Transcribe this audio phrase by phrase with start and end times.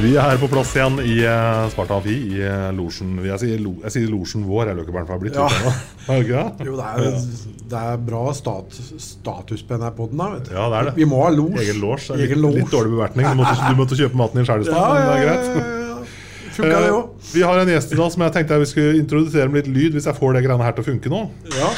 [0.00, 3.58] Vi er her på plass igjen i eh, Sparta Amfi i eh, losjen Jeg sier,
[3.62, 5.74] lo, jeg sier losjen vår, jeg Løkkeberg, for jeg har blitt Ja.
[6.08, 6.66] Er det ikke det?
[6.66, 7.18] Jo, det er,
[7.72, 10.22] det er bra stat, status på denne poden.
[10.38, 10.54] Vet du.
[10.56, 10.94] Ja, det er det.
[10.98, 11.60] Vi må ha losj.
[11.62, 12.08] Egen losj.
[12.18, 13.28] Litt, litt dårlig bevertning.
[13.30, 15.28] Du måtte, du måtte kjøpe maten din sjøl i stad, Ja, men det er ja,
[15.28, 15.78] greit.
[16.52, 17.28] Funka det Eh, òg?
[17.32, 19.70] Vi har en gjest i dag som jeg tenkte jeg vi skulle introdusere med litt
[19.76, 21.22] lyd, hvis jeg får det greiene her til å funke nå.
[21.54, 21.70] Ja.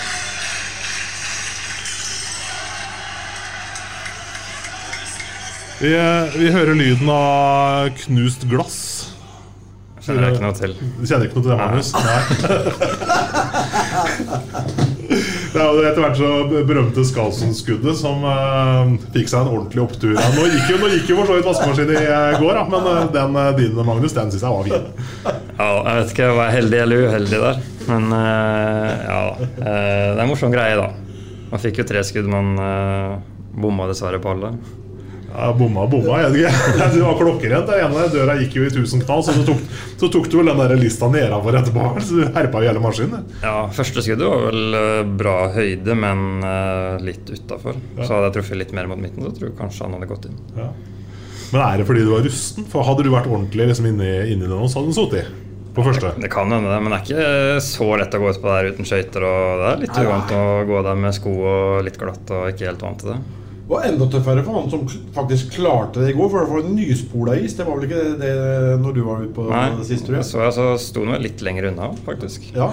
[5.80, 8.78] Vi, eh, vi hører lyden av knust glass.
[10.04, 10.72] Kjenner jeg ikke noe til.
[10.76, 11.88] Du kjenner ikke noe til det, Magnus?
[11.96, 12.20] Nei.
[15.54, 16.28] Det er jo etter hvert så
[16.66, 20.14] berømte Skalsen-skuddet som eh, fikk seg en ordentlig opptur.
[20.16, 22.64] Ja, nå gikk jo, nå gikk jo for så vidt vaskemaskinen i eh, går, da,
[22.72, 24.86] men den uh, din, Magnus, den syns jeg var fin.
[25.54, 29.20] Ja, jeg vet ikke om jeg var heldig eller uheldig der, men ja.
[29.38, 30.88] Eh, det er en morsom greie, da.
[31.52, 33.14] Man fikk jo tre skudd, man uh,
[33.54, 34.56] bomma dessverre på alle.
[35.34, 36.90] Ja, bomma og bomma, jeg vet ikke.
[36.94, 37.66] Det var klokkeredd.
[37.66, 39.64] Den ene døra gikk jo i tusen knall, så, så, tok,
[39.98, 41.88] så tok du vel den der lista nedafor etterpå.
[42.06, 43.26] Så du herpa jo hele maskinen.
[43.42, 47.78] Ja, Første skuddet var vel eh, bra høyde, men eh, litt utafor.
[47.98, 50.28] Så hadde jeg truffet litt mer mot midten, så tror jeg kanskje han hadde gått
[50.30, 50.38] inn.
[50.58, 50.70] Ja.
[51.54, 52.66] Men er det fordi du var rusten?
[52.70, 55.40] For Hadde du vært ordentlig liksom, inni, inni det nå, så hadde den sittet
[55.74, 56.12] på første.
[56.22, 58.86] Det kan hende, det, men det er ikke så lett å gå utpå der uten
[58.86, 59.26] skøyter.
[59.26, 62.68] og Det er litt uvant å gå der med sko og litt glatt og ikke
[62.70, 63.22] helt vant til det.
[63.64, 64.82] Det var enda tøffere for han som
[65.16, 67.54] faktisk klarte det i går, for det var nyspola is.
[67.56, 70.18] Det var vel ikke det, det når du var ute på Nei, det siste, tror
[70.18, 70.26] jeg?
[70.28, 72.44] så jeg så sto han litt lenger unna, faktisk.
[72.52, 72.68] Ja,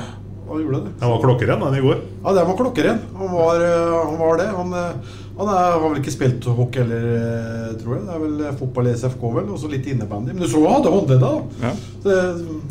[0.50, 0.92] han gjorde det.
[1.00, 2.02] Han var klokkeren, han, i går.
[2.26, 3.00] Ja, den var klokkeren.
[3.22, 4.50] Han var, eh, han var det.
[4.58, 8.04] Han, eh, han er, har vel ikke spilt hockey heller, eh, tror jeg.
[8.08, 10.36] Det er vel eh, fotball i SFK, vel, og så litt innebandy.
[10.36, 11.32] Men du så han hadde håndledd, da.
[11.66, 11.72] Ja.
[12.06, 12.18] Det,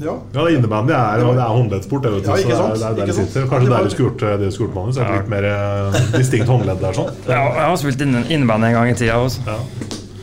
[0.07, 0.15] ja.
[0.35, 2.07] Ja, det Innebandy er, det er håndleddsport.
[2.07, 2.75] Det, Ja, ikke sant?
[2.75, 3.31] det er, det er der Ikke sant?
[3.35, 3.49] sitter.
[3.51, 4.97] Kanskje Det er litt skurt, det du skulle gjort, Magnus.
[5.03, 7.11] Er litt mer eh, distinkt håndledd der sånn.
[7.29, 9.47] Ja, jeg har spilt innebandy en gang i tida også.
[9.47, 9.59] Ja.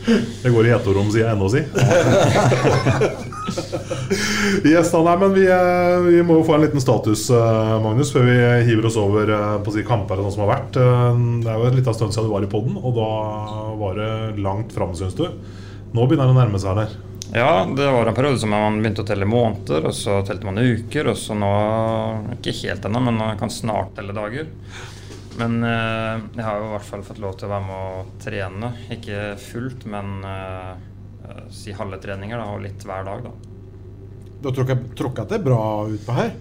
[0.08, 1.60] Det går i gjetterom, sier jeg ennå, si.
[4.64, 8.12] Yes, da, nei, men vi, eh, vi må jo få en liten status, eh, Magnus,
[8.14, 8.36] før vi
[8.68, 10.78] hiver oss over eh, på å si kamper og sånn som har vært.
[10.78, 13.10] Det er jo en liten stund siden du var i podden, og da
[13.80, 15.26] var det langt fram, syns du.
[15.94, 16.98] Nå begynner det å nærme seg her.
[17.28, 20.60] Ja, det var en periode som man begynte å telle måneder, og så telte man
[20.60, 21.50] uker, og så nå
[22.38, 24.48] Ikke helt ennå, men man kan snart telle dager.
[25.38, 28.70] Men jeg har jo i hvert fall fått lov til å være med å trene.
[28.96, 30.24] Ikke fullt, men
[31.50, 33.30] si halve treninger, da, og litt hver dag, da.
[34.42, 36.32] Du har tråkka det bra utpå her.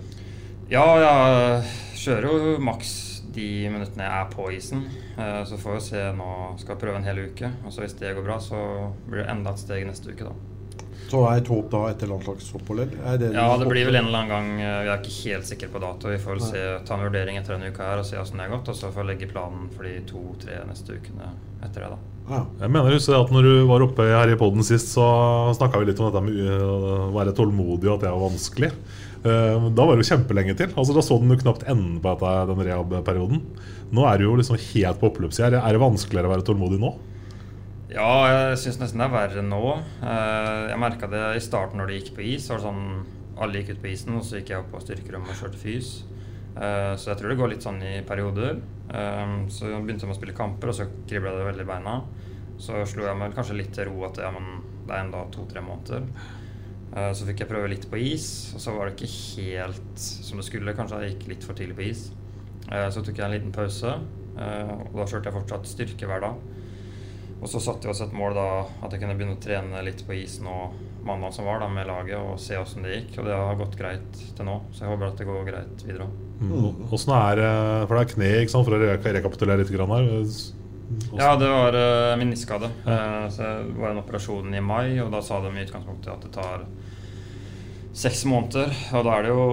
[0.69, 1.63] Ja, jeg
[1.97, 2.91] kjører jo maks
[3.37, 4.83] de minuttene jeg er på isen.
[5.17, 6.03] Eh, Så får vi se.
[6.17, 7.49] Nå skal jeg prøve en hel uke.
[7.65, 8.59] Og så hvis det går bra, så
[9.07, 10.33] blir det enda et steg neste uke, da.
[11.07, 14.49] Så er et håp da etter landslagsopphold, Ja, det blir vel en eller annen gang.
[14.61, 16.09] eh, Vi er ikke helt sikre på dato.
[16.09, 18.57] Vi får se, ta en vurdering etter denne uka her og se hvordan det har
[18.57, 18.69] gått.
[18.69, 21.29] Og så får jeg legge planen for de to-tre neste ukene
[21.63, 21.97] etter det, da.
[22.27, 22.41] Ja.
[22.59, 25.05] Jeg mener husk at når du var oppe her i podden sist, så
[25.55, 28.71] snakka vi litt om dette med uh, å være tålmodig og at det er vanskelig.
[29.27, 30.73] Eh, Da var det jo kjempelenge til.
[30.77, 33.39] Altså Da så den jo knapt enden på dette, den rehab-perioden.
[33.95, 35.61] Nå er du jo liksom helt på oppløpssida.
[35.63, 36.91] Er det vanskeligere å være tålmodig nå?
[37.89, 39.63] Ja, jeg syns nesten det er verre nå.
[40.03, 42.45] Eh, Jeg merka det i starten når det gikk på is.
[42.45, 42.85] Så var det sånn
[43.39, 45.89] Alle gikk ut på isen, og så gikk jeg opp på styrkerommet og kjørte fys.
[46.57, 48.61] Eh, Så jeg tror det går litt sånn i perioder.
[48.89, 52.03] Så Så begynte jeg med å spille kamper, og så kribla det veldig i beina.
[52.57, 55.61] Så slo jeg meg kanskje litt til ro at ja, men det er enda to-tre
[55.61, 56.07] måneder.
[56.95, 60.37] Eh, Så fikk jeg prøve litt på is, og så var det ikke helt som
[60.37, 60.73] det skulle.
[60.73, 62.11] Kanskje jeg gikk litt for tidlig på is.
[62.71, 63.99] Eh, Så tok jeg en liten pause,
[64.37, 66.35] eh, og da kjørte jeg fortsatt styrke hver dag.
[67.41, 70.01] Og så satte vi oss et mål da at jeg kunne begynne å trene litt
[70.07, 70.73] på is og
[71.07, 73.17] mandag som var da med laget, og se åssen det gikk.
[73.21, 76.07] Og det har gått greit til nå, så jeg håper at det går greit videre.
[76.07, 76.85] òg.
[76.93, 77.51] Åssen er det
[77.87, 80.09] For det er kne, ikke sant, for å rekapitulere litt grann her.
[80.21, 80.55] Også.
[81.17, 82.69] Ja, det var uh, meniskskade.
[82.85, 86.27] Uh, så det var en operasjon i mai, og da sa de i utgangspunktet at
[86.27, 86.67] det tar
[87.97, 88.71] seks måneder.
[88.95, 89.47] Og da er det jo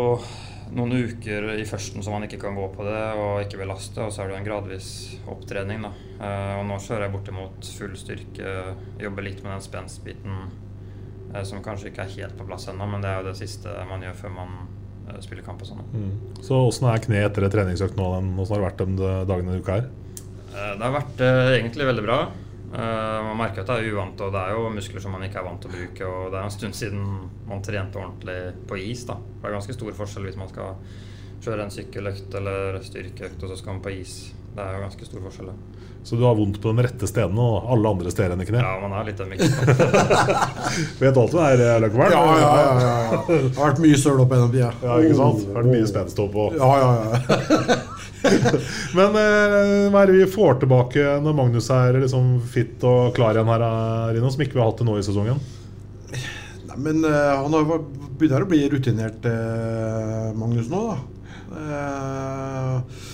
[0.74, 4.12] noen uker i førsten som man ikke kan gå på det og ikke belaste, og
[4.14, 4.88] så er det en gradvis
[5.30, 5.84] opptrening.
[5.86, 5.92] da.
[6.18, 8.54] Uh, og nå kjører jeg bortimot full styrke,
[9.02, 10.60] jobber litt med den spenstbiten eh,
[11.42, 14.02] som kanskje ikke er helt på plass ennå, men det er jo det siste man
[14.06, 14.54] gjør før man
[15.08, 15.82] eh, spiller kamp og sånn.
[15.90, 16.14] Mm.
[16.46, 18.06] Så åssen er kneet etter en treningsøkt nå?
[18.38, 19.90] Åssen har det vært de dagene i uka her?
[20.54, 22.18] Eh, Det har vært eh, egentlig veldig bra.
[22.74, 25.38] Eh, man merker at det er uvant, og det er jo muskler som man ikke
[25.42, 26.06] er vant til å bruke.
[26.10, 27.02] Og det er en stund siden
[27.48, 28.38] man trente ordentlig
[28.70, 29.04] på is.
[29.10, 29.18] da.
[29.18, 30.76] Det er ganske stor forskjell hvis man skal
[31.44, 34.14] kjøre en sykkeløkt eller styrkeøkt, og så skal man på is.
[34.54, 35.50] Det er jo ganske stor forskjell.
[36.04, 38.60] Så du har vondt på de rette stedene og alle andre steder enn i kne?
[38.60, 39.54] Ja, man er litt av miks.
[41.00, 42.12] Vet alt du er, Løkkeberg?
[42.12, 43.22] Ja, ja, ja, ja, ja.
[43.30, 44.68] Det har vært mye søl opp gjennom tida.
[44.84, 45.40] Ja, ikke sant?
[45.40, 46.44] Det har vært mye spenst opp på.
[46.60, 47.78] Ja, ja, ja.
[48.98, 49.56] Men eh,
[49.92, 53.66] hva er det vi får tilbake når Magnus er liksom fit og klar igjen her,
[54.12, 55.40] Rino, som ikke vi har hatt til nå i sesongen?
[56.12, 57.74] Nei, men eh, han har,
[58.20, 61.00] begynner å bli rutinert, eh, Magnus, nå, da.
[61.64, 63.12] Eh,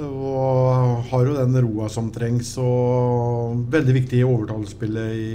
[0.00, 5.34] og har jo den roa som trengs, og veldig viktig i overtallsspillet i,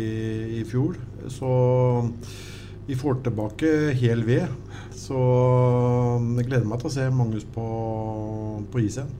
[0.61, 0.97] i fjor.
[1.29, 1.51] Så
[2.87, 4.47] vi får tilbake hel ved.
[4.97, 5.19] Så
[6.39, 7.67] jeg gleder meg til å se Magnus på,
[8.71, 9.13] på is igjen.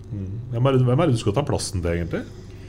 [0.52, 2.26] Hvem er, det, hvem er det du skal ta plassen til, egentlig?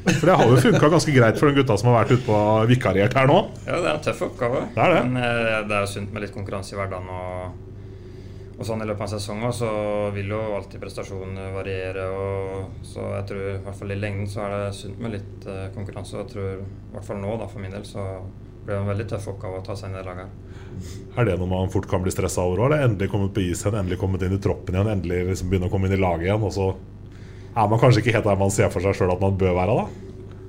[0.09, 2.69] For det har jo funka ganske greit for de gutta som har vært ute og
[2.71, 3.39] vikariert her nå.
[3.67, 4.67] Ja, det er en tøff oppgave.
[4.75, 5.01] Det er det.
[5.09, 7.11] Men eh, det er jo sunt med litt konkurranse i hverdagen.
[7.13, 7.68] Og,
[8.59, 12.09] og sånn i løpet av en sesong også, så vil jo alltid prestasjonen variere.
[12.11, 15.47] Og, så jeg tror i hvert fall i lengden så er det sunt med litt
[15.47, 16.17] eh, konkurranse.
[16.17, 18.09] Og jeg tror i hvert fall nå, da, for min del, så
[18.65, 20.35] blir det en veldig tøff oppgave å ta seg inn i det laget.
[21.15, 22.75] Er det noe man fort kan bli stressa over òg?
[22.83, 25.73] Endelig kommet på is igjen, endelig kommet inn i troppen igjen, endelig liksom begynne å
[25.77, 26.49] komme inn i laget igjen.
[26.51, 26.69] Og så
[27.55, 29.79] er man kanskje ikke helt der man ser for seg sjøl at man bør være,
[29.79, 30.09] da.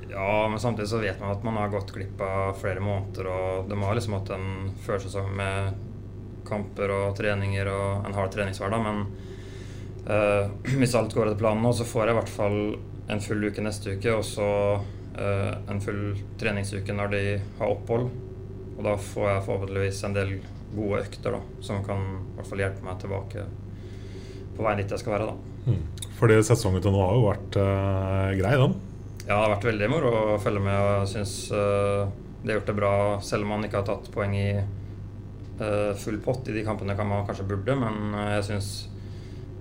[0.10, 3.30] Ja, men samtidig så vet man at man har gått glipp av flere måneder.
[3.30, 5.86] Og de har liksom hatt en førsesong med
[6.48, 8.86] kamper og treninger og en hard treningshverdag.
[8.86, 9.04] Men
[10.08, 12.60] uh, hvis alt går etter planen nå, så får jeg i hvert fall
[13.10, 14.16] en full uke neste uke.
[14.16, 14.50] Og så
[14.80, 16.04] uh, en full
[16.42, 17.24] treningsuke når de
[17.60, 18.10] har opphold.
[18.78, 20.38] Og da får jeg forhåpentligvis en del
[20.76, 23.46] gode økter da, som kan i hvert fall hjelpe meg tilbake
[24.56, 25.32] på veien dit jeg skal være.
[25.34, 25.76] da.
[26.20, 28.76] Fordi sesongen til nå har jo vært uh, grei, den.
[29.24, 30.76] Ja, det har vært veldig moro å følge med.
[30.76, 32.10] og Jeg syns uh,
[32.42, 32.94] de har gjort det bra,
[33.24, 34.50] selv om man ikke har tatt poeng i
[36.00, 37.76] full pott i de kampene kan man kanskje burde.
[37.80, 38.70] Men eh, jeg syns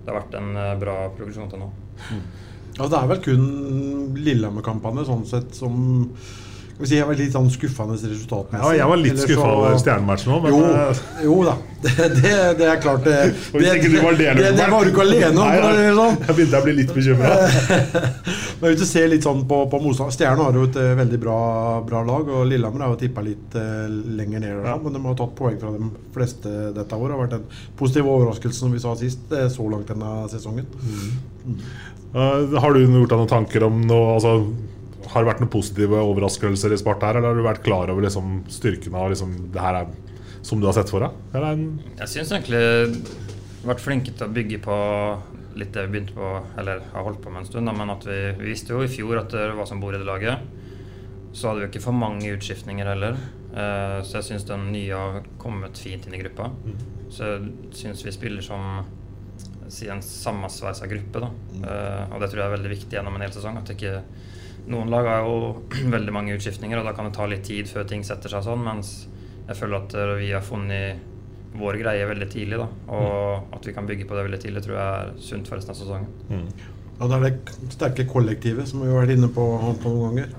[0.03, 1.71] det har vært en eh, bra progresjon til nå.
[2.79, 3.47] Ja, det er vel kun
[4.15, 5.81] Lillehammer-kampene sånn sett som
[6.87, 8.63] si, jeg var litt sånn skuffende resultatmessig.
[8.63, 11.55] Ja, jeg var litt skuffa over Stjernematchen òg, men jo, eh, jo da,
[11.85, 12.31] det, det,
[12.61, 13.17] det er klart det,
[13.51, 15.49] var det, det, det var du ikke alene om.
[15.65, 16.21] Nei, sånn.
[16.23, 17.33] Jeg begynte å bli litt bekymra.
[18.61, 21.19] Men hvis du ser litt sånn på, på motstand Stjernen har jo et eh, veldig
[21.25, 21.41] bra,
[21.89, 24.63] bra lag, og Lillehammer har jo tippa litt uh, lenger ned.
[24.63, 24.77] Ja.
[24.79, 27.11] Men de har tatt poeng fra de fleste dette året.
[27.11, 30.67] Det har vært en positiv overraskelse, som vi sa sist, eh, så langt denne sesongen.
[32.13, 34.33] Eh, har du gjort deg noen tanker om noe altså,
[35.07, 38.03] Har det vært noen positive overraskelser i Sparta her, eller har du vært klar over
[38.05, 39.93] liksom, styrken av liksom, det her er,
[40.45, 41.63] som du har sett for deg?
[42.01, 42.63] Jeg syns egentlig
[43.59, 44.75] vi har vært flinke til å bygge på
[45.59, 46.27] litt det vi begynte på,
[46.61, 47.71] eller har holdt på med en stund.
[47.75, 50.07] Men at vi, vi visste jo i fjor at det var som bor i det
[50.07, 50.45] laget.
[51.35, 53.19] Så hadde vi ikke for mange utskiftninger heller.
[53.49, 56.49] Eh, så jeg syns den nye har kommet fint inn i gruppa.
[57.11, 57.51] Så jeg
[57.81, 58.85] syns vi spiller som
[59.69, 61.21] si en sammensveisa gruppe.
[61.21, 61.29] Da.
[61.59, 63.59] Eh, og det tror jeg er veldig viktig gjennom en hel sesong.
[63.59, 63.99] At det ikke
[64.69, 65.53] Noen lag har jo
[65.95, 68.65] veldig mange utskiftninger, og da kan det ta litt tid før ting setter seg sånn.
[68.65, 68.93] Mens
[69.47, 71.07] jeg føler at eh, vi har funnet
[71.59, 72.59] vår greie veldig tidlig.
[72.61, 72.67] Da.
[72.93, 75.73] Og at vi kan bygge på det veldig tidlig, tror jeg er sunt for resten
[75.73, 76.11] av sesongen.
[76.99, 79.45] Ja, det er det sterke kollektivet som vi har vært inne på,
[79.81, 80.33] på noen ganger,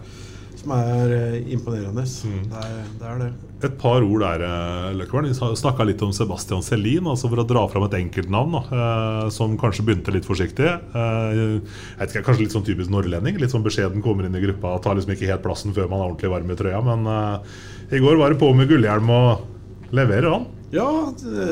[0.61, 1.15] som er
[1.51, 2.05] imponerende.
[2.05, 2.51] imponerende.
[2.51, 3.31] Det, er, det er det.
[3.67, 5.29] Et par ord der, eh, Løkkeberg.
[5.29, 9.31] Vi snakka litt om Sebastian Selin, altså for å dra fram et enkeltnavn da, eh,
[9.35, 10.69] som kanskje begynte litt forsiktig.
[10.69, 11.61] Eh, jeg
[11.99, 13.41] vet ikke, Kanskje litt sånn typisk nordlending.
[13.41, 16.09] Litt sånn beskjeden kommer inn i gruppa tar liksom ikke helt plassen før man er
[16.11, 16.81] ordentlig varm i trøya.
[16.85, 17.41] Men uh,
[17.91, 20.47] i går var det på med gullhjelm og leverer han.
[20.71, 20.87] Ja,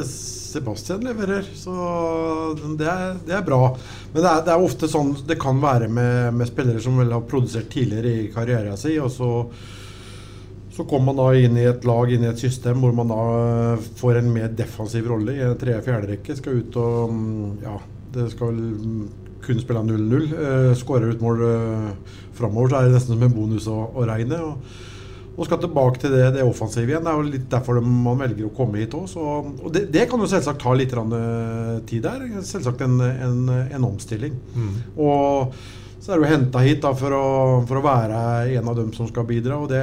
[0.07, 1.75] Sebastian leverer, så
[2.79, 3.73] det er, det er bra.
[4.13, 7.11] Men det er, det er ofte sånn det kan være med, med spillere som vel
[7.17, 9.33] har produsert tidligere i karrieren sin, og så
[10.79, 13.23] så kommer man da inn i et lag, inn i et system hvor man da
[13.99, 16.37] får en mer defensiv rolle i en tredje-fjerde rekke.
[16.39, 17.17] Skal ut og
[17.65, 17.73] Ja,
[18.15, 19.09] det skal vel
[19.43, 20.29] kun spille 0-0.
[20.29, 24.07] Eh, Skårer ut mål eh, framover, så er det nesten som en bonus å, å
[24.07, 24.39] regne.
[24.53, 24.79] Og,
[25.39, 27.05] og skal tilbake til det, det offensive igjen.
[27.07, 29.07] Det er jo litt derfor de- man velger å komme hit òg.
[29.23, 32.25] Og det, det kan jo selvsagt ta litt eh, tid der.
[32.43, 34.35] Selvsagt en, en, en omstilling.
[34.99, 35.55] Og
[36.03, 37.23] så er du henta hit da, for, å,
[37.69, 38.19] for å være
[38.57, 39.57] en av dem som skal bidra.
[39.63, 39.81] og Det,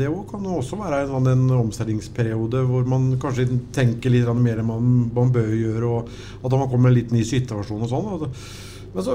[0.00, 3.46] det kan jo også være en, sånn, en omstillingsperiode hvor man kanskje
[3.76, 7.12] tenker litt mer enn man, man bør gjøre, og at man kommer i en litt
[7.16, 8.28] ny situasjon og sånn.
[8.94, 9.14] Men så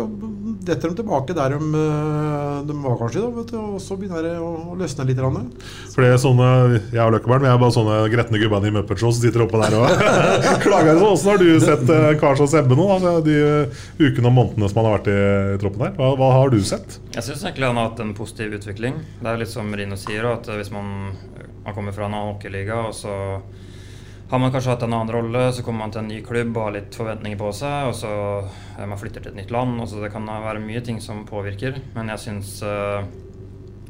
[0.67, 4.25] detter de tilbake der de, eh, de var kanskje, da, vet du, og så begynner
[4.25, 5.19] det å, å løsne litt.
[5.19, 5.49] grann.
[5.93, 6.47] For det er sånne,
[6.91, 9.45] Jeg og Løkkeberg, men jeg er bare sånne gretne gubber i Muppet Show som sitter
[9.45, 10.03] oppe der og
[10.65, 10.99] klager.
[11.07, 12.89] Åssen har du sett eh, Kars og Sebbe nå?
[12.97, 15.17] Altså, de eh, ukene og månedene som han har vært i,
[15.55, 15.95] i troppen her.
[15.99, 16.99] Hva, hva har du sett?
[17.15, 18.99] Jeg syns egentlig han har hatt en positiv utvikling.
[19.23, 21.13] Det er litt som Rino sier, at hvis man,
[21.63, 23.15] man kommer fra en annen hockeyliga, og så
[24.29, 26.67] har man kanskje hatt en annen rolle, så kommer man til en ny klubb og
[26.67, 28.11] har litt forventninger på seg, og så
[28.77, 29.79] man flytter til et nytt land.
[29.81, 33.01] og så Det kan være mye ting som påvirker, men jeg syns, uh,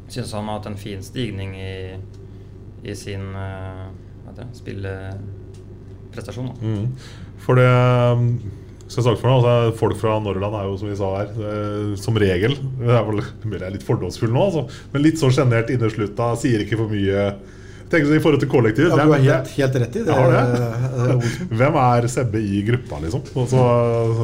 [0.08, 1.74] syns han har hatt en fin stigning i,
[2.88, 3.92] i sin uh,
[4.32, 6.54] det, spilleprestasjon.
[6.62, 6.88] Mm.
[7.44, 7.68] For det
[8.96, 13.04] altså, Folk fra Norrland er jo, som vi sa her, eh, som regel Det er
[13.06, 16.92] vel jeg er litt fordomsfull nå, altså, men litt sånn sjenert inneslutta, sier ikke for
[16.92, 17.30] mye.
[17.90, 20.14] Tenk så I forhold til kollektiv Ja, du har helt, helt rett i det.
[20.14, 20.68] Jeg det.
[21.10, 23.24] eh, Hvem er Sebbe i gruppa, liksom?
[23.42, 23.64] Også,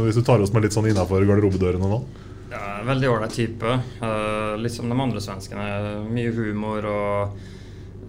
[0.07, 1.99] hvis du tar oss med litt sånn innafor garderobedørene nå?
[2.53, 3.75] Ja, veldig ålreit type.
[4.07, 5.67] Eh, litt som de andre svenskene.
[6.15, 7.43] Mye humor og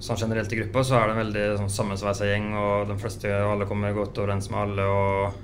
[0.04, 3.32] sånn generelt i gruppa så er det en veldig sånn, sammensveisa gjeng, og de fleste
[3.34, 4.86] alle kommer godt overens med alle.
[4.86, 5.44] og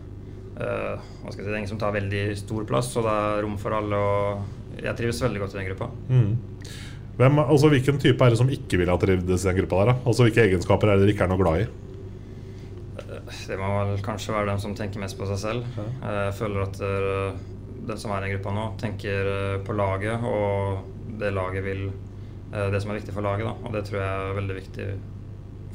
[0.62, 0.94] eh,
[1.24, 3.42] hva skal jeg si, Det er ingen som tar veldig stor plass, og det er
[3.48, 3.98] rom for alle.
[3.98, 5.90] og Jeg trives veldig godt i den gruppa.
[6.14, 6.34] Mm.
[7.18, 9.84] Hvem, altså, hvilken type er det som ikke ville ha trivdes i den gruppa?
[9.84, 9.96] der da?
[10.10, 11.68] Altså Hvilke egenskaper er det dere ikke er noe glad i?
[13.48, 15.68] Det må vel kanskje være den som tenker mest på seg selv.
[15.78, 17.38] Eh, Jeg føler at eh,
[17.88, 20.90] den som er i gruppa nå, tenker eh, på laget og
[21.20, 23.54] det laget vil eh, Det som er viktig for laget, da.
[23.68, 24.88] Og det tror jeg er veldig viktig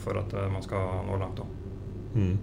[0.03, 1.39] for at eh, man skal nå langt.
[1.45, 1.55] òg.
[2.19, 2.35] Mm.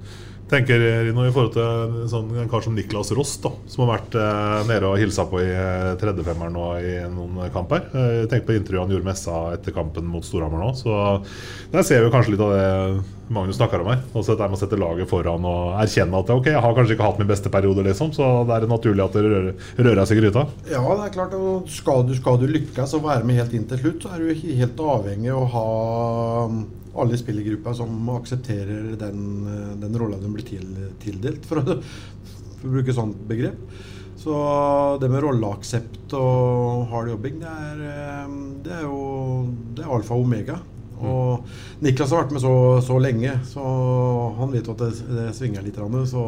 [0.45, 4.17] Tenker Rino, i forhold til sånn, en kar som Niklas Ross, da, som har vært
[4.21, 7.87] eh, nede og hilsa på i eh, tredjefemmeren i noen kamper.
[7.89, 10.69] Eh, tenk på intervjuet han gjorde med SA etter kampen mot Storhamar nå.
[10.77, 10.93] Så
[11.73, 12.69] Der ser vi kanskje litt av det
[13.33, 14.05] Magnus snakker om her.
[14.13, 17.09] Altså dette med å sette laget foran og erkjenne at ok, jeg har kanskje ikke
[17.09, 20.25] hatt min beste periode, liksom, så det er naturlig at det rører, rører seg i
[20.27, 20.45] gryta.
[20.69, 21.33] Ja, det er klart.
[21.33, 24.21] og Skal du, skal du lykkes og være med helt inn til slutt, så er
[24.21, 25.69] du helt avhengig av å ha
[27.01, 30.69] alle i spillergruppa som aksepterer den, eh, den rolla de blir til,
[31.03, 31.79] tildelt, for å,
[32.59, 33.59] for å bruke sånt begrep.
[34.25, 34.35] Så
[35.01, 38.31] det med rolleaksept og hard jobbing, det er, eh,
[38.65, 39.01] det er jo
[39.75, 40.61] det er alfa og omega.
[40.95, 43.63] Og Niklas har vært med så, så lenge, så
[44.39, 45.77] han vet jo at det, det svinger litt.
[46.09, 46.23] Så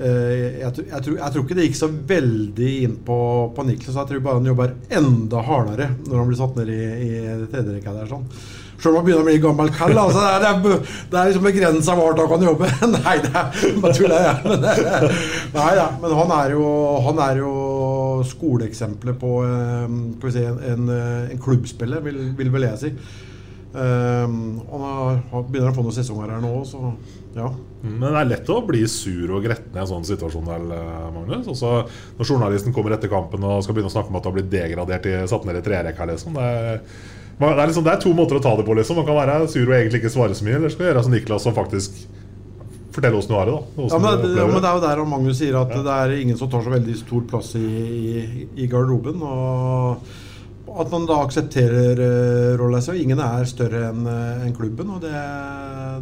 [0.00, 3.20] eh, jeg, jeg, tror, jeg tror ikke det gikk så veldig inn på,
[3.54, 4.00] på Niklas.
[4.00, 7.14] Jeg tror bare han jobber enda hardere når han blir satt ned i, i
[7.52, 8.10] tredje rekka der.
[8.10, 8.28] sånn.
[8.84, 9.96] Selv om han begynner å bli gammel kall.
[9.96, 12.68] Altså, det, er, det, er, liksom begrensa hvor hardt han kan jobbe.
[12.98, 14.42] Nei, er bare tuller jeg.
[14.50, 14.64] Men,
[15.54, 16.64] nei, ja, men han er jo,
[17.38, 17.52] jo
[18.28, 22.92] skoleeksempelet på eh, vi si, en, en, eh, en klubbspiller, vil, vil vel jeg si.
[23.74, 25.16] Um, han har,
[25.48, 26.92] begynner å få noen sesonger her nå, så
[27.34, 27.48] ja.
[27.82, 30.46] Men det er lett å bli sur og gretten i en sånn situasjon.
[30.46, 31.48] Der, eh, Magnus.
[31.50, 31.72] Også
[32.18, 34.52] når journalisten kommer etter kampen og skal begynne å snakke om at du har blitt
[34.52, 36.06] degradert i, satt ned i trerekka.
[36.12, 36.38] Liksom.
[36.38, 36.80] Det, er,
[37.38, 38.74] man- det, er liksom, det er to måter å ta det på.
[38.78, 38.96] Liksom.
[38.96, 41.42] Man kan være sur og egentlig ikke svare så mye, eller skal gjøre som Niklas,
[41.42, 42.04] som faktisk
[42.94, 43.54] forteller åssen du har det.
[43.54, 46.38] da Ja men, ja, men det er jo der Magnus sier at det er ingen
[46.38, 49.18] som tar så veldig stor plass i, i, i garderoben.
[49.22, 52.94] Og at man da aksepterer uh, rolla si.
[52.94, 55.12] Og ingen er større enn en klubben, og det,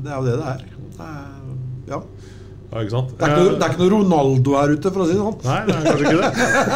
[0.05, 0.69] det er jo det det er.
[0.93, 1.33] Det er,
[1.93, 2.03] ja.
[2.73, 3.11] Ja, ikke sant?
[3.19, 5.21] det, er ikke noe, det er ikke noe Ronaldo her ute, for å si det
[5.21, 5.41] sånn.
[5.45, 6.29] Nei, det er kanskje ikke det.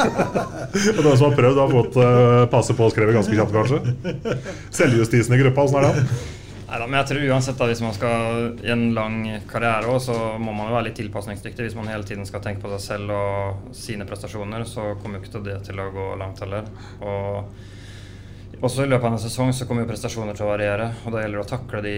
[0.97, 4.35] og den som har prøvd, har fått uh, passe på og skrevet ganske kjapt, kanskje.
[4.77, 6.19] Selvjustisen i gruppa, åssen er det?
[6.67, 10.39] Neida, men jeg tror uansett da, Hvis man skal i en lang karriere også, så
[10.43, 11.69] må man jo være litt tilpasningsdyktig.
[11.69, 15.25] Hvis man hele tiden skal tenke på seg selv og sine prestasjoner, så kommer jo
[15.25, 16.69] ikke det til å gå langt heller.
[17.01, 21.15] Og også i løpet av en sesong så kommer jo prestasjoner til å variere, og
[21.15, 21.97] da gjelder det å takle de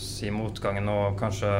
[0.00, 1.50] si motgangen og kanskje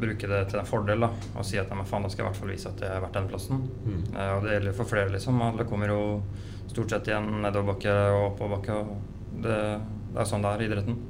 [0.00, 1.00] bruke det til en fordel.
[1.06, 2.90] da, Og si at «Nei, faen, da skal jeg i hvert fall vise at jeg
[2.96, 3.62] er verdt den plassen.
[3.84, 4.02] Mm.
[4.14, 5.40] Eh, og det gjelder for flere, liksom.
[5.42, 6.02] Alle kommer jo
[6.70, 8.76] stort sett igjen nedoverbakke og oppoverbakke.
[8.80, 9.56] og Det,
[10.12, 11.00] det er sånn det er i idretten.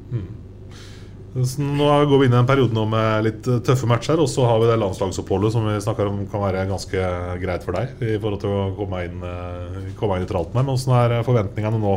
[1.30, 4.48] Nå går vi inn i en periode nå med litt eh, tøffe matcher, og så
[4.50, 7.04] har vi det landslagsoppholdet som vi snakker om kan være ganske
[7.38, 10.66] greit for deg i forhold til å komme inn, eh, komme inn i tralten her.
[10.66, 11.92] Men hvordan er eh, forventningene nå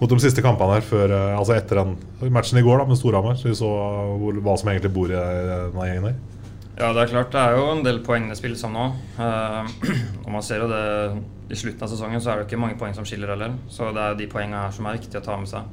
[0.00, 1.94] mot de siste kampene her før, altså etter den
[2.34, 3.38] matchen i går da med Storhamar?
[3.38, 3.70] Så vi så
[4.18, 6.18] hvor, hva som egentlig bor i denne gjengen her.
[6.74, 7.30] Ja, det er klart.
[7.30, 8.88] Det er jo en del poeng det spilles om nå.
[10.24, 10.82] Og man ser jo det
[11.54, 13.54] I slutten av sesongen så er det ikke mange poeng som skiller heller.
[13.70, 15.70] Så det er jo de poengene her som er viktige å ta med seg.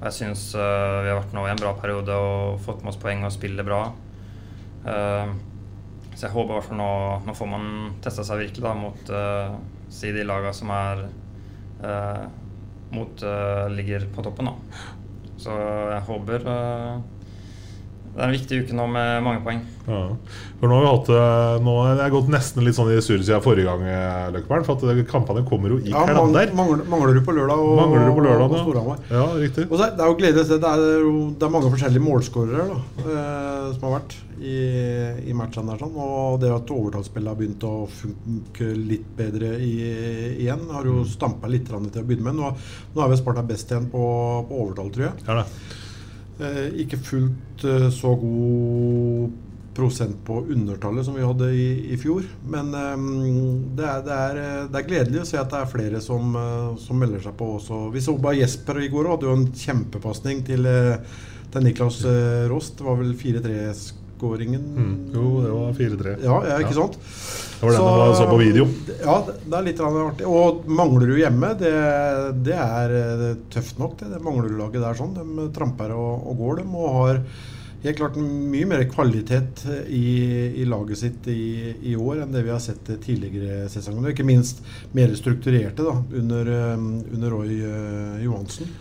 [0.00, 3.00] Jeg syns eh, vi har vært nå i en bra periode og fått med oss
[3.00, 3.82] poeng og spiller bra.
[4.88, 5.32] Eh,
[6.14, 6.92] så jeg håper i hvert fall nå,
[7.26, 7.66] nå får man
[8.04, 9.54] testa seg virkelig da, mot uh,
[9.92, 11.04] si de lagene som er
[12.92, 13.22] mot
[13.72, 14.50] ligger på toppen.
[14.50, 14.82] da.
[15.40, 16.44] Så jeg håper
[18.10, 19.60] det er en viktig uke nå med mange poeng.
[19.86, 20.00] Ja.
[20.60, 23.22] For nå har vi hatt eh, nå er jeg gått nesten litt sånn i surr
[23.22, 23.84] siden forrige gang,
[24.34, 24.66] Løkkeberg.
[24.66, 26.50] For at kampene kommer jo i Ja, kalender.
[26.58, 28.64] mangler, mangler, du på lørdag og, Mangler du på lørdag, og ja.
[28.66, 29.04] Storhamar?
[29.14, 29.66] Ja, riktig.
[29.70, 30.58] Og så er- det er jo gledelig å se.
[30.58, 30.84] Det er,
[31.38, 34.56] det er mange forskjellige målskårere eh, som har vært i,
[35.30, 35.70] i matchene.
[35.70, 35.96] Der, sånn.
[35.96, 39.72] Og det at overtallsspillet har begynt å funke litt bedre i,
[40.44, 42.40] igjen, har jo stampa litt til å begynne med.
[42.42, 42.52] Nå,
[42.96, 44.02] nå er spart deg best igjen på,
[44.48, 45.24] på overtall, tror jeg.
[45.28, 45.78] Ja, det.
[46.40, 49.32] Eh, ikke fullt eh, så god
[49.76, 52.24] prosent på undertallet som vi hadde i, i fjor.
[52.48, 53.02] Men eh,
[53.76, 56.38] det, er, det, er, det er gledelig å se at det er flere som,
[56.80, 57.82] som melder seg på også.
[57.92, 60.70] Vi så bare Jesper i går og hadde jo en kjempepasning til,
[61.52, 62.00] til Niklas
[62.50, 62.78] Rost.
[62.80, 63.12] Det var vel
[64.20, 64.60] 4-3-skåringen?
[64.76, 65.10] Mm.
[65.14, 66.16] Jo, det var 4-3.
[66.24, 66.98] Ja, ja, ikke sant?
[67.60, 68.66] Det var den jeg så på video.
[69.02, 70.26] Ja, det er litt artig.
[70.26, 71.72] Og mangler du hjemme, det,
[72.44, 74.10] det er eh, tøft nok, det.
[74.14, 75.16] det du laget der sånn.
[75.16, 76.76] De tramper og, og går, dem.
[76.76, 77.20] Og har
[77.80, 82.52] helt klart mye mer kvalitet i, i laget sitt i, i år enn det vi
[82.52, 84.12] har sett tidligere sesonger.
[84.12, 84.64] Ikke minst
[84.96, 88.72] mer strukturerte da, under, eh, under Roy eh, Johansen.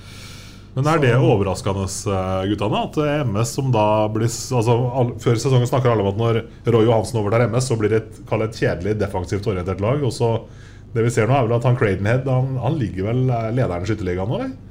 [0.76, 2.84] Men er det overraskende, eh, guttene?
[2.86, 6.42] At MS som da blir altså, all, Før sesongen snakker alle om at når
[6.76, 10.04] Roy Johansen overtar MS, så blir det et, et kjedelig defensivt orientert lag.
[10.06, 10.36] Og så
[10.94, 13.86] Det vi ser nå, er vel at han Cradenhead han, han ligger vel eh, lederen
[13.86, 14.69] i Skytterligaen nå, eller?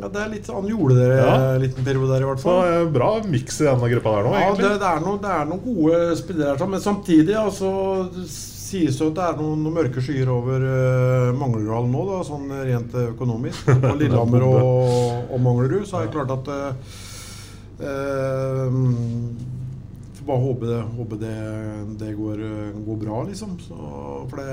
[0.00, 1.34] Ja, det er litt, han gjorde det Ja.
[1.54, 2.66] en liten periode der, i hvert Så fall.
[2.72, 4.72] eh, bra miks i denne gruppa der nå, Ja, egentlig.
[4.80, 7.70] det, er noen, det er noen gode spillere her, sånn, men samtidig altså,
[8.12, 12.20] det sies jo at det er noen, noen mørke skyer over uh, Manglerudhallen nå, da,
[12.26, 13.64] sånn rent økonomisk.
[13.84, 16.72] På Lillehammer og, og Manglerud så er det klart at uh,
[17.80, 18.70] uh,
[20.16, 21.34] Får bare håpe det, håpe det,
[22.00, 22.40] det går,
[22.86, 23.56] går bra, liksom.
[23.62, 23.76] Så,
[24.30, 24.48] for det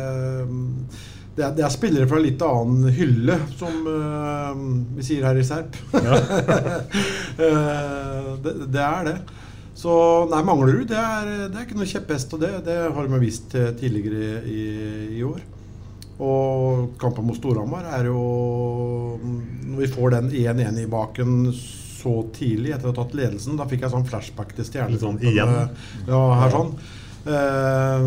[1.35, 4.53] det er, det er spillere fra litt annen hylle, som uh,
[4.97, 5.77] vi sier her i Serp.
[7.33, 9.15] Eh, det, det er det.
[9.73, 9.93] Så
[10.29, 13.55] nei, Manglerud det er, det er ikke noe kjepphest, og det, det har de vist
[13.79, 14.65] tidligere i,
[15.17, 15.41] i år.
[16.21, 18.19] Og kampen mot Storhamar er jo
[19.17, 23.65] Når vi får den 1-1 i baken så tidlig etter å ha tatt ledelsen, da
[23.69, 25.29] fikk jeg sånn flashback til sånn Stjernekampen.
[25.31, 25.53] igjen.
[25.57, 26.73] eh, Ja, her sånn.
[27.25, 28.01] Eh,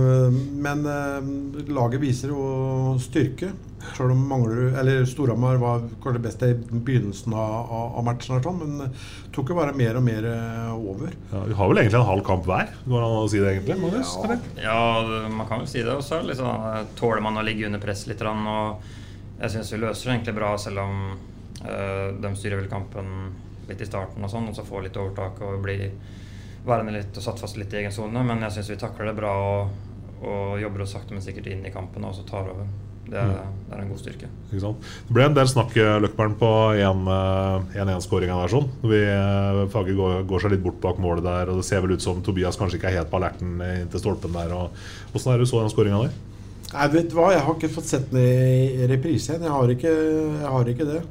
[0.52, 3.52] men eh, laget viser jo styrke.
[3.96, 8.58] Selv om mangler, Eller Storhamar var kanskje best i begynnelsen av, av, matchen, her, sånn,
[8.58, 8.96] men
[9.34, 11.14] tok jo bare mer og mer eh, over.
[11.30, 13.52] Ja, vi har vel egentlig en halv kamp hver, går det an å si det
[13.54, 13.78] egentlig?
[13.84, 14.16] Magnus?
[14.18, 14.38] Ja.
[14.66, 16.18] Ja, man kan vel si det også.
[16.18, 18.26] så liksom, tåler man å ligge under press litt?
[18.26, 18.92] Og
[19.38, 21.00] jeg syns vi løser det egentlig bra, selv om
[21.62, 23.12] eh, de styrer vel kampen
[23.70, 25.88] litt i starten og sånn, og så får litt overtak og blir
[26.66, 28.24] værende litt og satt fast litt i egen sone.
[28.26, 29.76] Men jeg syns vi takler det bra og,
[30.22, 32.68] og jobber oss sakte, men sikkert inn i kampen og så tar over.
[33.06, 33.28] Det er,
[33.68, 34.28] det er en god styrke.
[34.48, 34.86] Ikke sant?
[35.06, 38.50] Det ble en del snakk eh, Løkberg, på 1-1-skåringa der.
[38.50, 41.84] sånn Vi, eh, Fagge går, går seg litt bort bak målet der, og det ser
[41.84, 44.56] vel ut som Tobias kanskje ikke er helt på alerten inntil stolpen der.
[44.56, 44.74] Og,
[45.12, 46.18] hvordan er det du så den skåringa der?
[46.72, 49.46] Jeg vet hva, jeg har ikke fått sett den i i reprise igjen.
[49.46, 49.94] Jeg har ikke,
[50.42, 51.04] jeg har ikke det.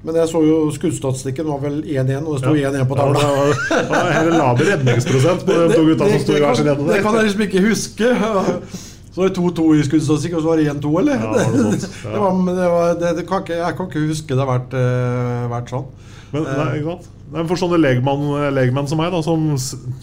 [0.00, 3.20] Men jeg så jo skuddstatistikken var vel 1-1, og det sto 1-1 på tavla.
[3.20, 6.56] Ja, det var- det var laber redningsprosent på de to gutta som sto i hver
[6.56, 8.14] sin det, ende det kan jeg liksom ikke huske.
[9.10, 11.16] Så var det 2-2 i skuddstatistikk, og så var det 1-2, eller?
[11.18, 12.10] Ja, det sånt, ja.
[12.14, 15.48] Det var, det var, det, kan ikke, jeg kan ikke huske det har vært, uh,
[15.50, 15.88] vært sånn.
[16.30, 17.08] Men, nei, ikke sant?
[17.30, 18.22] Nei, for sånne legmenn,
[18.54, 19.48] legmann som meg, da, som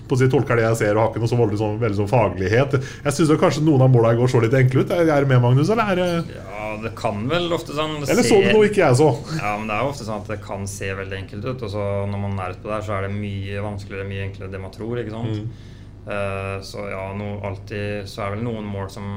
[0.08, 2.00] på å si tolker det jeg ser, og har ikke noe så voldelig sånn, veldig
[2.02, 4.92] sånn faglighet Jeg syns kanskje noen av måla i går så litt enkle ut.
[4.96, 5.72] Er er det med, Magnus?
[5.72, 6.47] Eller, er det, Ja,
[6.84, 9.08] det kan vel ofte sånn det eller så du noe ikke jeg så?
[9.40, 11.66] Ja, men det er jo ofte sånn at det kan se veldig enkelt ut.
[11.68, 14.50] Og så når man er ute på der, så er det mye vanskeligere, mye enklere
[14.50, 15.02] enn det man tror.
[15.02, 15.66] ikke sant?
[16.08, 19.12] Eh, så ja, no, alltid så er det vel noen mål som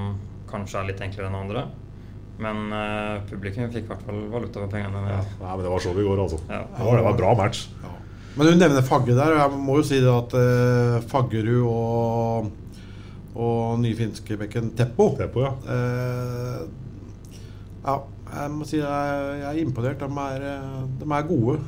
[0.51, 1.69] kanskje er litt enklere enn andre.
[2.41, 5.03] Men uh, publikum fikk i hvert fall valuta for pengene.
[5.11, 6.39] Ja, nei, men det var så vi i går, altså.
[6.49, 6.63] Ja.
[6.65, 7.67] Det var, det var en bra match.
[8.37, 12.51] Men du nevner Fagge der, og jeg må jo si det at uh, Faggerud og,
[13.35, 15.53] og nyfinske bekken Teppo Teppo, ja.
[15.75, 16.63] Eh,
[17.85, 17.97] ja,
[18.31, 20.03] jeg må si jeg, er imponert.
[20.03, 20.47] De er,
[21.01, 21.59] de er gode.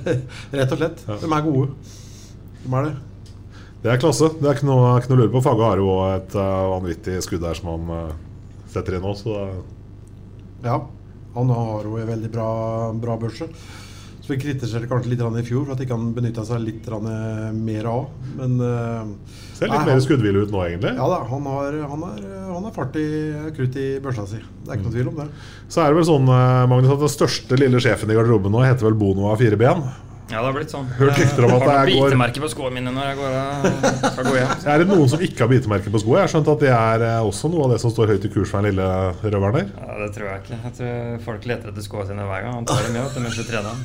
[0.56, 1.04] Rett og slett.
[1.08, 1.18] Ja.
[1.22, 1.94] De er gode.
[2.64, 2.94] De er det.
[3.82, 4.30] Det er klasse.
[4.40, 5.42] Det er ikke noe, ikke noe lure på.
[5.44, 8.14] Fagge har jo et eh, vanvittig skudd der som han eh,
[8.72, 9.48] setter inn nå, så det,
[10.66, 10.80] Ja.
[11.36, 12.48] Han har jo en veldig bra,
[12.96, 13.50] bra børse.
[14.26, 17.52] Så vi kritiserte kanskje litt i fjor for at ikke han benytta seg litt eh,
[17.54, 18.08] mer av.
[18.34, 19.12] Men eh,
[19.54, 20.90] ser litt nei, mer skuddhvile ut nå, egentlig.
[20.98, 23.06] Ja da, han har, han har, han har fart i
[23.54, 24.40] krutt i børsa si.
[24.42, 25.28] Det er ikke noe tvil om det.
[25.70, 28.66] Så er det vel sånn, eh, Magnus, at den største lille sjefen i garderoben nå
[28.66, 29.86] heter vel Bono av fire ben.
[30.26, 30.86] Ja, det har blitt sånn.
[30.98, 33.16] Hørt rykter om at Jeg har det noen går- bitemerker på skoene mine når jeg
[33.20, 33.34] går
[34.10, 34.54] skal gå hjem.
[34.72, 36.16] Er det noen som ikke har bitemerker på skoene?
[36.18, 38.30] Jeg har skjønt at det er eh, også noe av det som står høyt i
[38.34, 38.88] kurs for den lille
[39.22, 39.68] røveren der.
[39.78, 40.58] Ja, det tror jeg ikke.
[40.64, 42.58] Jeg tror folk leter etter skoene sine hver gang.
[42.58, 43.74] Han tar dem med vet du, mens vi trener.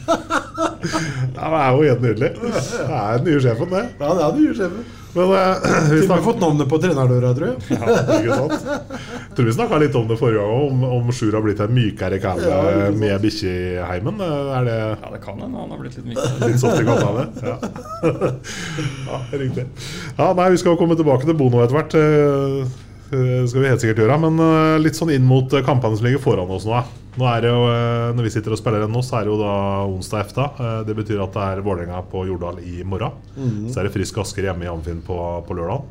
[0.82, 2.32] Ja, Det er jo helt nydelig.
[2.42, 3.84] Det er den nye sjefen, det.
[4.02, 4.86] Ja, det er den nye sjefen.
[5.14, 7.58] Men uh, vi har fått navnet på trenerdøra, tror jeg.
[7.76, 8.70] Ja, ikke sant?
[9.32, 11.74] Jeg tror vi snakka litt om det forrige gang, om, om Sjur har blitt en
[11.76, 14.22] mykere kæle Ja, med bikkje med heimen.
[14.22, 16.48] Er det Ja, det kan hende han har blitt litt mykere.
[16.52, 17.28] litt soft i kattene?
[17.44, 17.58] Ja.
[19.12, 19.68] ja, riktig.
[20.18, 22.00] Ja, nei, vi skal komme tilbake til Bono etter hvert.
[23.14, 24.18] Eh, skal vi helt sikkert gjøre.
[24.24, 26.82] Men eh, litt sånn inn mot eh, kampene som ligger foran oss nå.
[27.20, 27.64] Nå er det jo,
[28.16, 30.46] Når vi sitter og spiller nå, så er det jo da onsdag efta.
[30.88, 33.18] Det betyr at det er Vålerenga på Jordal i morgen.
[33.36, 33.66] Mhm.
[33.68, 35.84] Så er det Frisk Asker hjemme i Amfinn på, på lørdag.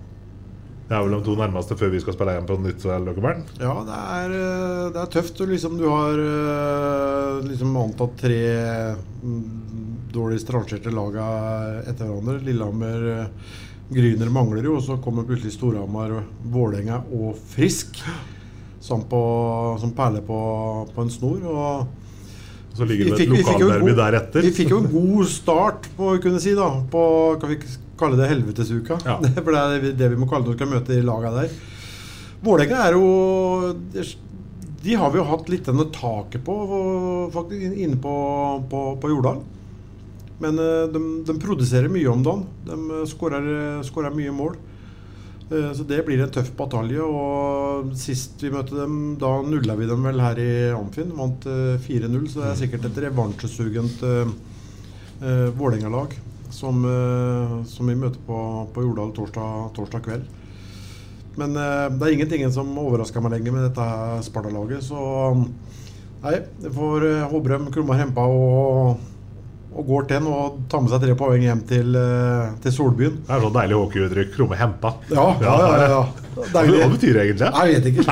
[0.88, 2.86] Det er vel de to nærmeste før vi skal spille igjen på nytt.
[2.88, 3.12] vel,
[3.60, 4.32] Ja, det er,
[4.96, 5.44] det er tøft.
[5.44, 6.24] Liksom, du har
[7.44, 8.40] liksom antatt tre
[9.20, 9.60] mm,
[10.12, 11.26] dårligst rangerte laga
[11.86, 12.40] etter hverandre.
[12.44, 13.58] Lillehammer, eh,
[13.90, 16.12] Gryner mangler jo, og så kommer plutselig Storhamar,
[16.52, 17.98] Vålerenga og Frisk.
[18.80, 19.18] Som, på,
[19.80, 20.36] som perler på,
[20.94, 21.42] på en snor.
[21.44, 24.46] og Så ligger det et lokalderby deretter.
[24.46, 27.02] Vi fikk jo en god start på kunne si da På
[27.42, 27.58] kan vi
[28.00, 28.96] kalle det helvetesuka.
[29.04, 29.18] Ja.
[29.44, 31.60] For det er det vi må kalle det når vi skal møte de laga der.
[32.40, 33.74] Vålerenga er jo
[34.80, 36.54] De har vi jo hatt litt denne taket på,
[37.34, 38.14] faktisk, inne på,
[38.70, 39.42] på, på Jordal.
[40.40, 42.46] Men eh, de, de produserer mye om dagen.
[42.66, 44.56] De eh, skårer skårer mye mål.
[45.50, 47.04] Eh, Så det blir en tøff batalje.
[47.04, 51.12] Og sist vi møtte dem, da nulla vi dem vel her i Amfinn.
[51.18, 54.28] Vant eh, 4-0, så det er sikkert et revansjesugent uh,
[55.52, 56.14] Vålerenga-lag
[56.50, 58.36] som, uh, som vi møter på,
[58.72, 60.24] på Jordal torsdag, torsdag kveld.
[61.38, 63.90] Men uh, det er ingenting som overrasker meg lenger med dette
[64.26, 65.36] Sparta-laget, så
[66.20, 69.04] Nei, det får uh, Håbrem, Krumma, Hempa og,
[69.70, 73.20] og går til og tar med seg tre poeng hjem til, eh, til Solbyen.
[73.26, 74.32] Det er sånn deilig hockeyuttrykk.
[74.34, 74.90] Krumme hempa.
[75.12, 75.86] Ja, ja, ja.
[75.94, 76.02] ja.
[76.40, 77.48] Hva betyr det egentlig?
[77.50, 78.02] Jeg vet ikke.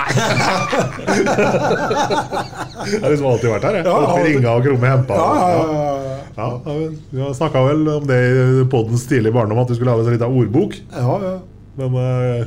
[2.89, 3.75] Jeg har liksom alltid vært her.
[3.81, 3.85] Jeg.
[3.91, 5.19] Alltid ringa og krumme hempa.
[5.19, 6.17] Ja, ja, ja, ja.
[6.39, 6.75] Ja, ja,
[7.11, 10.15] Vi har snakka vel om det i poddens tidlige barndom, at du skulle lage en
[10.15, 10.79] liten ordbok.
[10.95, 11.37] ja, ja.
[11.79, 12.47] Men uh,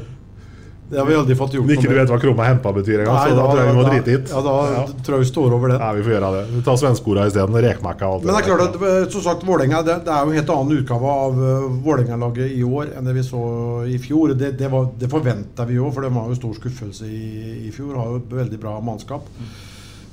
[0.91, 3.35] Det har vi aldri fått gjort ikke du vet hva krumma hempa betyr engang, så
[3.37, 4.31] da tror jeg vi må drite hit.
[4.33, 4.81] Ja, da Ja.
[5.05, 5.77] tror jeg vi står over det.
[5.79, 6.41] Nei, vi får gjøre det.
[6.51, 7.55] Vi tar svenskeorda isteden.
[7.63, 10.25] Rekmekka og alt Men det er klart at eh, som sagt, Vålerenga det, det er
[10.25, 13.41] jo en helt annen utgave av uh, Vålerenga-laget i år enn det vi så
[13.87, 14.33] i fjor.
[14.35, 17.71] Det, det, var- det forventa vi jo, for det var jo stor skuffelse i, i
[17.71, 17.95] fjor.
[17.95, 19.23] Har jo et veldig bra mannskap.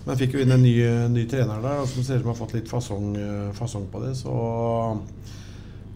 [0.06, 0.76] Men fikk jo inn en ny,
[1.10, 4.14] ny trener der som ser ut som har fått litt fasong, eh, fasong på det.
[4.16, 4.30] Så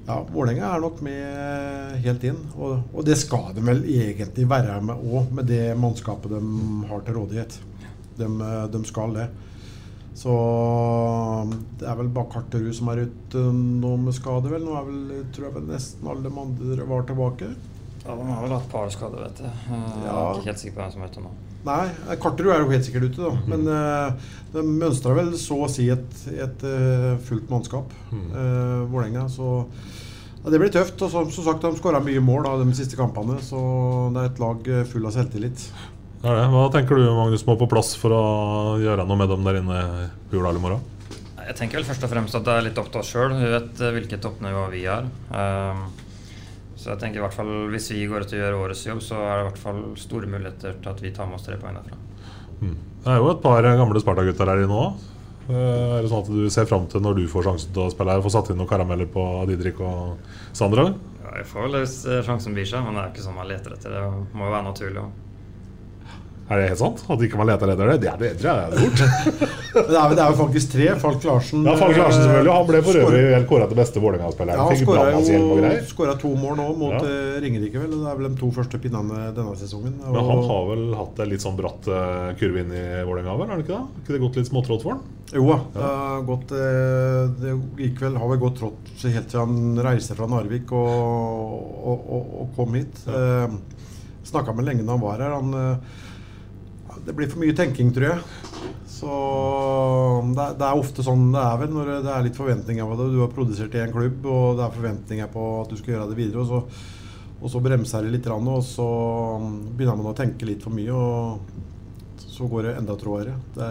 [0.06, 2.40] ja, Vålerenga er nok med helt inn.
[2.56, 6.40] Og, og det skal de vel egentlig være med òg, med det mannskapet de
[6.90, 7.58] har til rådighet.
[8.18, 8.28] De,
[8.74, 9.28] de skal det.
[10.14, 10.32] Så
[11.80, 14.64] det er vel bare Karterud som er ute nå med skade, vel.
[14.66, 17.52] Nå er vel, tror jeg vel nesten alle de andre var tilbake.
[18.02, 19.46] Ja, De har vel hatt par skader, vet du.
[19.46, 20.18] Jeg Jeg Ja.
[20.18, 21.32] er ikke helt sikker på hvem som er ute nå.
[21.62, 21.82] Nei,
[22.18, 23.32] Karterud er jo helt sikkert ute, da.
[23.46, 29.28] Men uh, de mønstra vel så å si et, et uh, fullt mannskap, uh, Vålerenga.
[29.30, 29.62] Så
[30.42, 30.98] ja, det blir tøft.
[30.98, 33.62] Og som, som sagt, de skåra mye mål da, de siste kampene, så
[34.14, 35.68] det er et lag full av selvtillit.
[36.22, 36.48] Det er det.
[36.50, 38.24] Hva tenker du Magnus må på plass for å
[38.82, 40.88] gjøre noe med dem der inne i Jordal i morgen?
[41.42, 43.34] Jeg tenker vel først og fremst at det er litt opp til oss sjøl.
[43.38, 45.06] Vi vet hvilket toppnivå vi har.
[45.30, 45.88] Um,
[46.82, 49.20] så jeg tenker i hvert fall hvis vi går ut og gjør årets jobb, så
[49.22, 51.78] er det i hvert fall store muligheter til at vi tar med oss tre poeng
[51.78, 51.98] derfra.
[52.62, 55.08] Det er jo et par gamle Sparta-gutter her inne òg.
[55.52, 58.14] Er det sånn at du ser fram til når du får sjansen til å spille
[58.14, 60.20] her, få satt inn noen karameller på Didrik og
[60.54, 60.88] Sandra?
[61.22, 63.50] Ja, jeg får vel hvis eh, sjansen byr seg, men det er ikke sånn man
[63.50, 63.96] leter etter.
[63.96, 65.02] Det må jo være naturlig.
[65.02, 65.31] også.
[66.52, 67.02] Er det helt sant?
[67.08, 67.94] At ikke man leter etter det?
[68.02, 69.02] Det, er det tror jeg hadde gjort.
[69.72, 70.86] Det er, det er jo faktisk tre.
[71.00, 72.50] Falk Larsen Ja, Falk Larsen selvfølgelig.
[72.52, 74.58] Han ble for øvrig kåra til beste Vålerenga-spilleren.
[74.60, 75.86] Ja, Fikk skåra brannmannshjelm og greier.
[75.88, 77.00] skåra to mål nå mot Ja.
[77.08, 77.94] eh, Ringerike, vel.
[77.94, 79.94] Det er vel de to første pinnene denne sesongen.
[80.04, 83.48] Men han har vel hatt en litt sånn bratt eh, kurve inn i Vålerenga, vel?
[83.54, 84.02] Har det ikke det?
[84.02, 85.02] Ikke det gått litt småtrått for han?
[85.32, 85.58] Jo da.
[85.80, 90.28] Har gått eh, Det gikk vel, har vel gått trått helt til han reiste fra
[90.28, 90.92] Narvik og,
[91.96, 93.00] og, og, og kom hit.
[93.08, 93.48] Ja.
[94.28, 95.32] Snakka med lenge da han var her.
[95.40, 95.56] Han,
[97.06, 98.20] det blir for mye tenking, tror jeg.
[98.92, 99.10] Så
[100.34, 102.98] det, er- det er ofte sånn det er vel når det er litt forventninger på
[103.00, 103.08] det.
[103.14, 106.10] Du har produsert i en klubb, og det er forventninger på at du skal gjøre
[106.12, 106.44] det videre.
[106.44, 106.62] Og så,
[107.42, 108.86] og så bremser det litt, og så
[109.74, 113.34] begynner man å tenke litt for mye, og så går det enda trådere.
[113.56, 113.68] Det,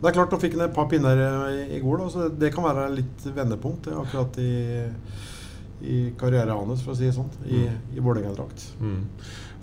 [0.00, 1.20] det er klart, nå fikk han et par pinner
[1.52, 4.52] i, i går, da, så det kan være litt vendepunkt det, akkurat i,
[5.84, 8.70] i karrieren hans, for å si det sånn, i, i Vålerenga-drakt.
[8.80, 9.04] Mm.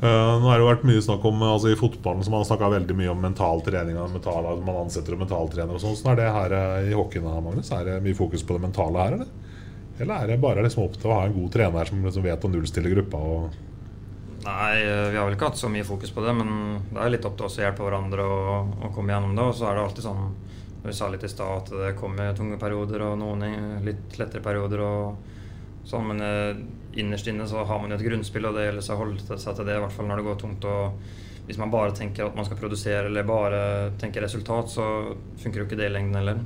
[0.02, 2.72] Eh, nå har det jo vært mye snakk om altså I fotballen så man har
[2.74, 4.00] veldig mye om mental trening.
[4.10, 5.94] Mental, man ansetter mentaltrenere og sånn.
[5.94, 7.70] Hvordan er det her eh, i hockeyen, Magnus?
[7.76, 9.52] Er det mye fokus på det mentale her, eller?
[10.02, 12.48] Eller er det bare liksom opp til å ha en god trener som liksom vet
[12.48, 13.20] å nullstille gruppa?
[14.42, 17.14] Nei, eh, vi har vel ikke hatt så mye fokus på det, men det er
[17.14, 19.46] litt opp til oss å hjelpe hverandre og, og komme gjennom det.
[19.52, 20.32] Og så er det alltid sånn,
[20.82, 24.82] vi sa litt i stad, at det kommer tunge perioder og noen litt lettere perioder.
[24.82, 25.30] og
[25.88, 26.56] sånn, Men eh,
[27.02, 29.56] innerst inne så har man jo et grunnspill, og det gjelder seg å holde seg
[29.58, 30.66] til det, i hvert fall når det går tungt.
[30.66, 33.62] og Hvis man bare tenker at man skal produsere eller bare
[34.00, 36.44] tenker resultat, så funker jo ikke det i lengden heller.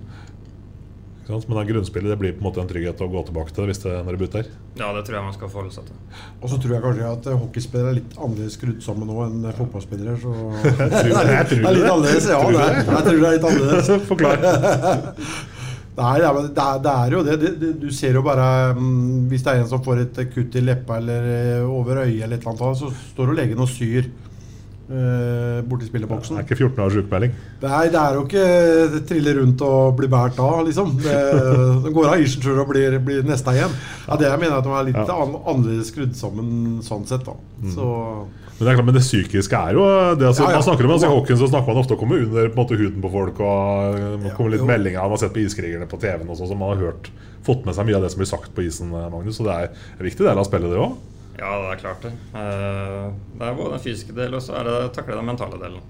[1.26, 3.80] Men det grunnspillet det blir på en måte en trygghet å gå tilbake til hvis
[3.82, 4.50] det, når det butter.
[4.78, 5.96] Ja, det tror jeg man skal forholde seg til.
[6.38, 9.48] Og så tror jeg kanskje at eh, hockeyspillere er litt annerledes skrudd sammen nå enn
[9.58, 10.14] fotballspillere.
[10.22, 10.36] Så
[10.70, 12.30] Jeg tror- det jeg tror det er litt annerledes.
[12.30, 12.86] Ja, Tror det det?
[12.86, 13.92] jeg tror det er litt annerledes.
[14.12, 15.55] Forklar.
[15.96, 16.28] Nei, det,
[16.60, 17.52] er, det er jo det.
[17.80, 20.98] du ser jo bare mm, Hvis det er en som får et kutt i leppa
[21.00, 24.10] eller eh, over øyet, eller et eller annet, så står jo legen og syr
[24.90, 27.36] eh, borti Det er ikke 14 års sjukmelding.
[27.64, 30.96] Nei, det er jo ikke trille rundt og bli båret av, liksom.
[31.02, 31.16] Det,
[31.86, 33.74] det går av isen sjøl og blir, blir nesta igjen.
[34.10, 35.22] Ja, det jeg mener at de er litt Ja.
[35.24, 37.38] annerledes skrudd sammen sånn sett, da.
[37.74, 37.88] Så
[38.56, 39.84] Men det er klart, men det psykiske er jo
[40.16, 40.60] det, altså, Ja, ja.
[40.62, 42.54] Man snakker om altså, I hockeyen så snakker man ofte om å komme under på
[42.56, 43.42] en måte, huden på folk.
[43.44, 44.70] Og det kommer litt jo.
[44.70, 47.10] meldinger Man har sett på Iskrigerne på TV-en også, så man har hørt,
[47.44, 48.94] fått med seg mye av det som blir sagt på isen.
[48.96, 49.68] eh, Magnus, Så det er
[50.00, 50.96] en viktig del av spillet, det òg.
[51.36, 52.14] Ja, det er klart det.
[52.32, 55.84] Eh, Det er både den fysiske delen og så er det takle den mentale delen.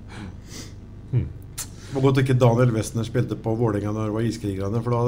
[1.16, 5.00] det var godt ikke Daniel Westner spilte på Vålerenga når det var Iskrigerne, for da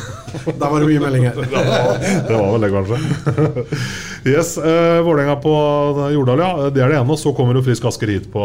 [0.64, 1.36] da var det mye meldinger.
[2.26, 2.98] Det var vel det, kanskje.
[4.26, 5.54] yes, eh, Vålerenga på
[6.14, 6.50] Jordal, ja.
[6.70, 7.14] Det er det ene.
[7.14, 8.42] Og så kommer jo Frisk Asker hit på,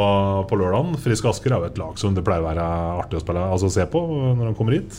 [0.49, 0.95] på lørdagen.
[1.01, 2.69] Frisk Asker er jo et lag som det pleier å være
[3.01, 4.95] artig å spille, altså se på når de kommer hit.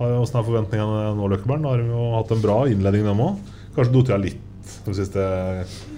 [0.00, 1.66] Åssen er forventningene nå, Løkkeberg?
[1.68, 3.50] Har jo hatt en bra innledning, dem òg.
[3.76, 4.46] Kanskje dotet jeg litt
[4.86, 5.20] den siste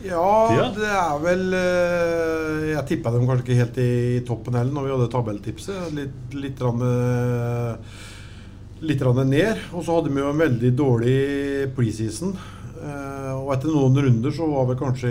[0.06, 0.64] Ja, Tida?
[0.74, 3.90] det er vel eh, Jeg tippa dem kanskje ikke helt i
[4.26, 5.92] toppen heller når vi hadde tabelltipset.
[5.94, 8.00] Litt, litt, rann, eh,
[8.90, 9.62] litt rann ned.
[9.72, 11.16] Og så hadde vi jo en veldig dårlig
[11.76, 12.35] preseason.
[12.83, 15.11] Eh, og etter noen runder så var vel kanskje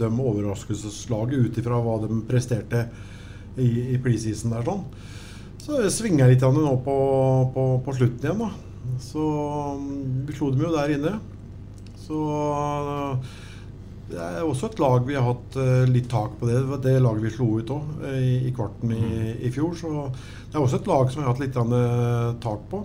[0.00, 2.86] de overraskelseslaget ut ifra hva de presterte
[3.60, 4.86] i, i preseason der sånn.
[5.62, 6.96] Så det svinga litt det nå på,
[7.54, 8.96] på, på slutten igjen, da.
[9.02, 9.22] Så
[9.78, 11.12] mm, vi slo dem jo der inne.
[12.02, 12.18] Så
[14.12, 16.64] det er også et lag vi har hatt eh, litt tak på det.
[16.84, 19.76] Det laget vi slo ut òg i, i kvarten i, i fjor.
[19.78, 22.82] Så det er også et lag som vi har hatt litt eh, tak på.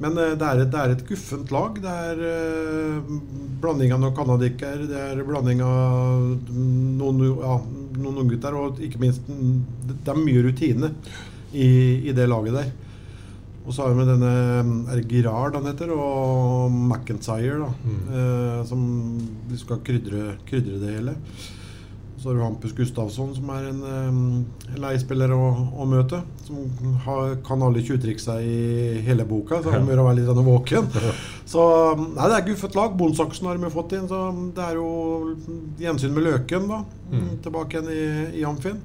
[0.00, 1.76] Men eh, det, er et, det er et guffent lag.
[1.82, 3.16] Det er eh,
[3.62, 7.58] blanding av noen canadikker, det er blanding av noen, ja,
[7.98, 9.58] noen unggutter, og ikke minst mm,
[9.90, 10.94] det, er mye rutine
[11.52, 11.68] i,
[12.08, 12.72] i det laget der.
[13.62, 14.30] Og så har vi med denne
[14.90, 18.86] er det Girard han heter, og McIntyre, da, eh, som
[19.60, 21.18] skal krydre, krydre det hele.
[22.22, 26.20] Så har du Hampus Gustavsson, som er en eh, leiespiller å, å møte.
[26.46, 30.46] Som har, kan alle tjuvtriksa i hele boka, så han gjøre å være litt sånn
[30.46, 30.86] våken.
[31.52, 31.64] Så
[31.98, 32.94] nei, det er guffet lag.
[32.96, 34.20] Bonsaksen har vi fått inn, så
[34.54, 34.86] det er jo
[35.82, 36.78] gjensyn med Løken, da.
[37.44, 38.04] Tilbake igjen i,
[38.38, 38.78] i Amfin.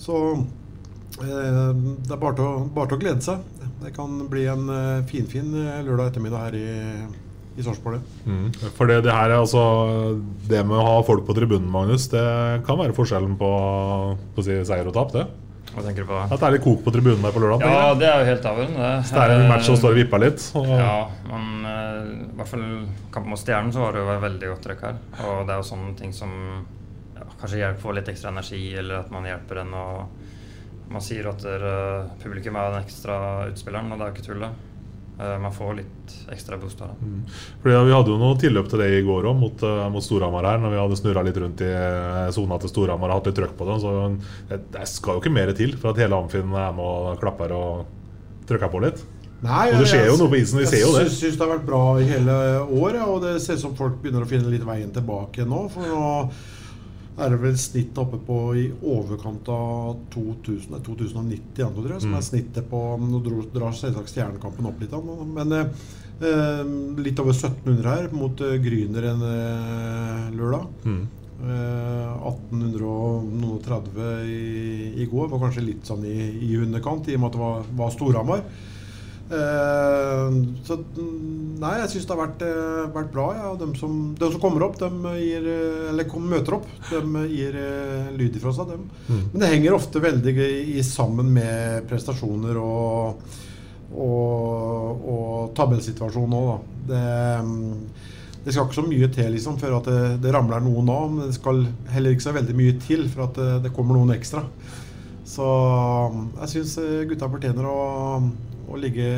[0.00, 3.42] Så eh, det er bare til, å, bare til å glede seg.
[3.82, 6.70] Det kan bli en eh, finfin fin lørdag ettermiddag her i,
[7.56, 8.00] i Sarpsborg.
[8.24, 8.46] Mm.
[8.78, 9.62] For det, det her er altså
[10.48, 12.22] Det med å ha folk på tribunen, Magnus, det
[12.66, 13.50] kan være forskjellen på,
[14.34, 15.26] på å si seier og tap, det.
[15.72, 16.16] Hva tenker du på?
[16.20, 17.62] At det er litt kok på tribunen der på lørdag.
[17.64, 18.80] Ja, det er jo helt avgjørende.
[18.88, 19.06] det.
[19.08, 20.42] Så det er en match som står og vipper litt.
[20.60, 20.96] Og, Ja,
[21.30, 22.66] men eh, i hvert fall
[23.14, 24.98] kampen mot Stjernen så var det jo veldig godt trøkk her.
[25.24, 26.34] Og det er jo sånne ting som
[27.16, 30.20] ja, kanskje hjelper for litt ekstra energi, eller at man hjelper en og
[30.92, 31.70] Man sier at dere,
[32.20, 33.14] publikum er den ekstra
[33.48, 34.50] utspilleren, og det er jo ikke tull, det.
[35.20, 37.10] Eh, man får litt ekstra boost av det.
[37.62, 40.44] Fordi Vi hadde jo noe tilløp til det i går òg, mot, eh, mot Storhamar
[40.48, 40.58] her.
[40.58, 43.56] Når vi hadde snurra litt rundt i eh, sona til Storhamar og hatt litt trøkk
[43.58, 43.80] på det.
[43.84, 43.94] Så
[44.48, 47.52] det, det skal jo ikke mer til for at hele Amfinn er med og klapper
[47.52, 47.84] og
[48.48, 49.04] trykker på litt.
[49.42, 51.04] Nei, Og det skjer jo jeg- noe på isen, vi ser jo det.
[51.10, 52.34] Jeg syns det har vært bra i hele
[52.70, 55.68] år, ja, og det ser ut som folk begynner å finne litt veien tilbake nå.
[55.68, 56.30] For nå
[57.18, 62.00] er det vel snittet oppe på i overkant av 2000, nei, 2090, igjen, tror jeg,
[62.04, 62.18] som Mm.
[62.18, 63.20] er snittet på Nå
[63.52, 64.94] drar selvsagt Stjernekampen opp litt,
[65.34, 65.66] men eh,
[66.24, 66.64] eh,
[67.04, 70.64] litt over 1700 her mot eh, Gryner en eh, lørdag.
[70.84, 71.02] Mm.
[71.42, 76.16] Eh, 1830 i, i går var kanskje litt sånn i,
[76.48, 78.44] i underkant, i og med at det var, var Storhamar.
[79.32, 80.34] Eh,
[80.66, 83.28] så mm, nei, jeg syns det har vært, eh, vært bra.
[83.38, 83.52] Ja.
[83.60, 87.56] De, som, de som kommer opp, de gir, eh, eller møter opp, de gir
[88.18, 88.74] lyd ifra seg.
[88.74, 88.84] Dem.
[89.08, 89.22] Mm.
[89.32, 90.36] Men det henger ofte veldig
[90.76, 93.24] i, sammen med prestasjoner og,
[93.92, 96.78] og, og tabellsituasjonen òg, da.
[96.92, 97.02] Det,
[97.46, 98.06] mm,
[98.42, 101.10] det skal ikke så mye til liksom, før at det, det ramler noen av.
[101.14, 101.64] Men det skal
[101.94, 104.44] heller ikke så veldig mye til for at det, det kommer noen ekstra.
[105.32, 105.46] Så
[106.42, 106.72] jeg syns
[107.08, 107.76] gutta fortjener å,
[108.70, 109.08] å ligge,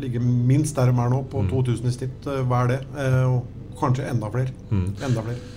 [0.00, 1.50] ligge, minst der de er nå, på mm.
[1.52, 2.80] 2000 i snitt Hva er det.
[3.02, 4.54] Eh, og kanskje enda flere.
[4.70, 4.88] Mm.
[5.08, 5.52] Enda flere.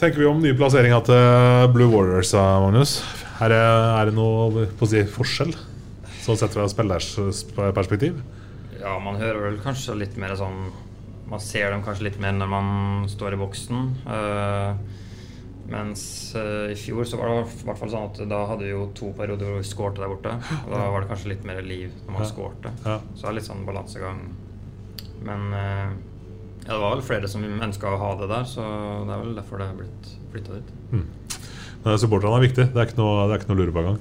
[0.00, 2.98] tenker vi om nye plasseringer til Blue Warriors, Magnus?
[3.42, 5.54] Er det, er det noe på å si, forskjell,
[6.22, 7.14] sånn sett fra spillers
[7.76, 8.20] perspektiv?
[8.78, 10.66] Ja, man hører vel kanskje litt mer sånn
[11.24, 12.66] Man ser dem kanskje litt mer når man
[13.08, 13.86] står i boksen.
[14.04, 14.76] Uh,
[15.70, 16.02] mens
[16.36, 18.88] uh, i fjor så var det i hvert fall sånn at da hadde vi jo
[18.96, 20.34] to perioder hvor vi skårte der borte.
[20.64, 22.30] Og da var det kanskje litt mer liv når man ja.
[22.32, 22.74] skårte.
[22.84, 22.98] Ja.
[23.14, 24.26] Så det er litt sånn balansegang.
[25.24, 25.94] Men uh,
[26.64, 28.64] ja, det var vel flere som ønska å ha det der, så
[29.04, 30.70] det er vel derfor det er blitt flytta dit.
[30.94, 31.08] Mm.
[31.84, 32.64] Supporterne er viktig.
[32.72, 33.98] Det er ikke noe, det er ikke noe lure på engang.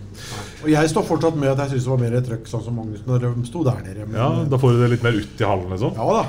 [0.63, 3.01] Og jeg står fortsatt med at jeg syns det var mer trøkk sånn som Magnus
[3.03, 4.05] når de sto der nede.
[4.07, 5.97] Men, ja, Da får du det litt mer ut i hallen, liksom?
[5.99, 6.21] Ja da.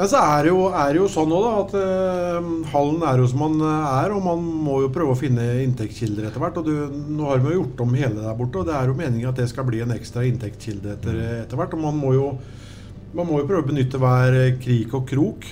[0.00, 1.52] Men så er det jo, er det jo sånn òg, da.
[1.62, 5.46] At uh, hallen er jo som man er, og man må jo prøve å finne
[5.62, 6.58] inntektskilder etter hvert.
[6.58, 8.98] Og du, nå har vi jo gjort om hele der borte, og det er jo
[8.98, 11.78] meningen at det skal bli en ekstra inntektskilde etter, etter hvert.
[11.78, 12.32] Og man må jo
[13.16, 15.46] man må jo prøve å benytte hver krik og krok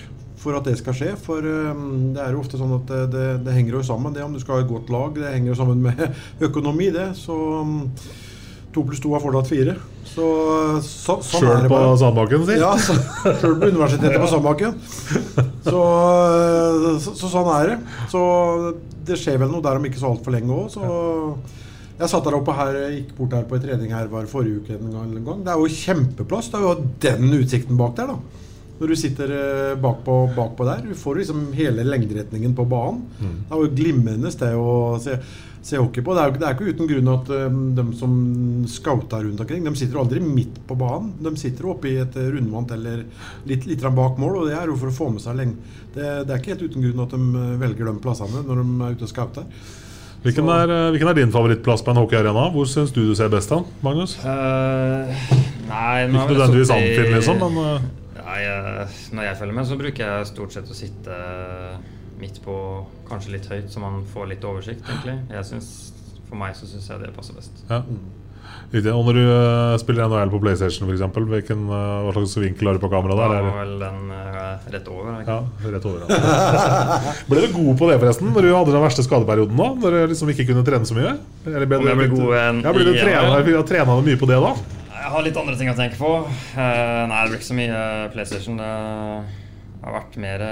[0.45, 1.15] for at det skal skje.
[1.21, 4.25] For um, det er jo ofte sånn at det, det, det, henger jo sammen, det
[4.25, 5.17] om du skal ha et godt lag.
[5.17, 6.05] Det henger jo sammen med
[6.51, 7.11] økonomi, det.
[7.19, 7.81] Så um,
[8.75, 9.77] to pluss to er fortsatt fire.
[10.15, 10.29] Så,
[10.85, 12.59] så, sånn Sjøl på Sandbakken, si?
[12.61, 12.75] Ja,
[13.41, 14.79] sjøl på universitetet på Sandbakken.
[15.65, 15.83] Så,
[17.03, 17.79] så, så, sånn er det.
[18.13, 18.23] Så
[19.09, 20.71] det skjer vel noe der om ikke så altfor lenge òg.
[20.75, 20.85] Så
[21.95, 24.77] jeg satt der oppe her, gikk bort her på en trening her var forrige uke
[24.77, 25.11] en gang.
[25.11, 25.43] En gang.
[25.47, 26.51] Det er jo kjempeplass.
[26.53, 28.34] Det er jo den utsikten bak der, da
[28.79, 29.33] når du sitter
[29.81, 30.85] bakpå, bakpå der.
[30.89, 33.05] Du får liksom hele lengderetningen på banen.
[33.21, 33.35] Mm.
[33.47, 35.15] Det er jo glimrende sted å se,
[35.65, 36.17] se hockey på.
[36.17, 38.17] Det er, det er ikke uten grunn at um, de som
[38.71, 41.15] scouter rundt omkring, de sitter aldri midt på banen.
[41.23, 43.07] De sitter oppe i et rundvant eller
[43.47, 45.81] litt, litt bak mål, og det er jo for å få med seg lenge.
[45.95, 48.99] Det, det er ikke helt uten grunn at de velger de plassene når de er
[48.99, 49.49] ute og scouter.
[50.25, 52.47] Hvilken er, hvilken er, din favorittplass på en hockeyarena?
[52.55, 54.17] Hvor syns du du ser best an, Magnus?
[54.25, 55.13] Uh,
[55.69, 57.93] nei, Ikke nødvendigvis Anfield, liksom, men uh.
[58.25, 58.41] Nei,
[59.13, 61.19] når jeg følger med, så bruker jeg stort sett å sitte
[62.21, 62.57] midt på,
[63.09, 65.19] kanskje litt høyt, så man får litt oversikt, egentlig.
[65.35, 65.71] Jeg synes,
[66.29, 67.65] for meg så syns jeg det passer best.
[67.69, 67.83] Ja.
[68.75, 72.79] Og når du uh, spiller NHL på PlayStation, f.eks., hvilken uh, hva slags vinkel har
[72.79, 73.21] du på kameraet?
[73.21, 75.21] Da var vel den uh, rett over.
[75.23, 75.37] Ikke?
[75.37, 77.15] Ja, rett over ja.
[77.31, 79.61] ble du god på det, forresten, når du hadde den verste skadeperioden?
[79.61, 79.69] da?
[79.85, 81.15] Når du liksom ikke kunne trene så mye?
[81.47, 84.41] Eller ble Om jeg ble god en, ja, ble du trena, trena mye på det
[84.43, 84.55] da?
[85.05, 86.11] Jeg har litt andre ting å tenke på.
[86.57, 87.81] Uh, nei, det blir ikke så mye
[88.15, 88.57] PlayStation.
[88.57, 88.71] Det
[89.85, 90.45] har vært mer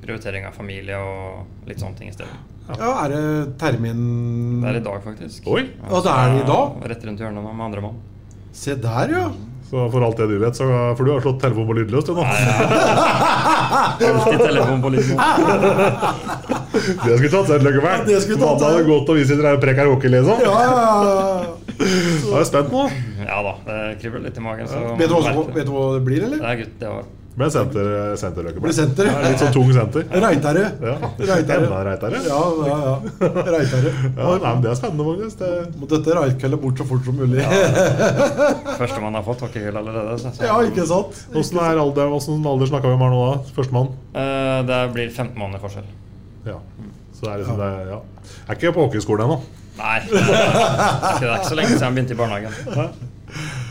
[0.00, 2.32] prioritering av familie og litt sånne ting i stedet.
[2.70, 2.78] Ja.
[2.78, 3.22] ja, Er det
[3.60, 4.02] termin
[4.62, 5.44] Det er i dag, faktisk.
[5.50, 5.66] Oi!
[5.82, 6.80] Ja, det er i dag?
[6.88, 8.00] Rett rundt hjørnet med andre mann.
[8.56, 9.26] Se der, ja.
[9.68, 12.16] Så for alt det du vet, så For du har slått telefon på lydløst, du
[12.16, 12.24] nå.
[12.24, 14.08] Nei, ja.
[14.08, 15.20] Alltid telefon på lydløst.
[17.04, 18.08] det skulle tatt seg et løkkevern.
[18.08, 20.44] Mamma hadde gått og vi sitter her og preker hockey, liksom.
[20.44, 21.62] Ja, ja, ja.
[21.82, 22.84] Jeg er spent nå.
[23.28, 24.70] Ja da, det kribler litt i magen.
[24.70, 26.40] Så vet, du hva, vet, du hva, det blir, eller?
[26.42, 27.86] Det er gutt, det var Ble senter,
[28.20, 29.06] senter Ble senter.
[29.08, 30.04] Ja, litt sånn tung senter.
[30.24, 30.66] Reitare.
[30.84, 30.96] Ja.
[31.16, 31.64] Reitare.
[31.64, 32.18] Enda reitere.
[32.26, 33.30] Ja, ja, ja.
[33.46, 33.92] Reitere.
[34.18, 35.38] Ja, nei, men det er spennende, Magnus.
[35.40, 35.48] Det...
[35.80, 37.40] Må dette reikelle bort så fort som mulig.
[37.40, 37.48] Ja.
[38.82, 40.18] Første man har fått hockeyhyll allerede.
[40.20, 40.34] Så.
[40.44, 41.22] Ja, ikke sant?
[41.32, 43.54] Åssen alder, alder snakka vi om her nå, da?
[43.56, 43.88] Førstemann?
[44.12, 45.88] Uh, det blir 15 måneder forskjell.
[46.50, 46.58] Ja.
[47.16, 48.02] Så det er liksom det, ja.
[48.42, 49.40] Jeg er ikke på hockeyskolen ennå.
[49.80, 49.96] Nei.
[50.04, 53.10] Det er, det er ikke så lenge siden jeg begynte i barnehagen.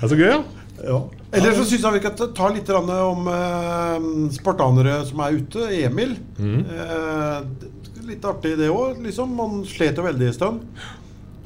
[0.02, 0.38] Det er så gøy, ja.
[0.82, 1.00] ja.
[1.38, 5.68] Eller så syns jeg vi kan ta litt om eh, spartanere som er ute.
[5.78, 6.16] Emil.
[6.42, 6.64] Mm.
[6.66, 7.70] Eh,
[8.10, 8.98] litt artig, det òg.
[9.06, 9.38] Liksom.
[9.38, 10.66] Han slet jo veldig en stund.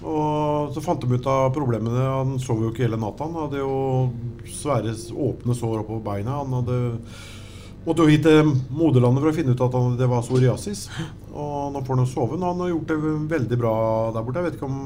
[0.05, 1.99] Og så fant de ut av problemene.
[1.99, 3.27] Han sov jo ikke hele natta.
[3.27, 3.75] Han hadde jo
[4.47, 6.39] svære åpne sår oppå beina.
[6.39, 6.79] Han hadde
[7.85, 10.87] måtte jo hit til moderlandet for å finne ut at han, det var psoriasis.
[11.35, 12.39] Og nå får han sove.
[12.39, 13.77] Han har gjort det veldig bra
[14.15, 14.39] der borte.
[14.39, 14.79] Jeg vet ikke om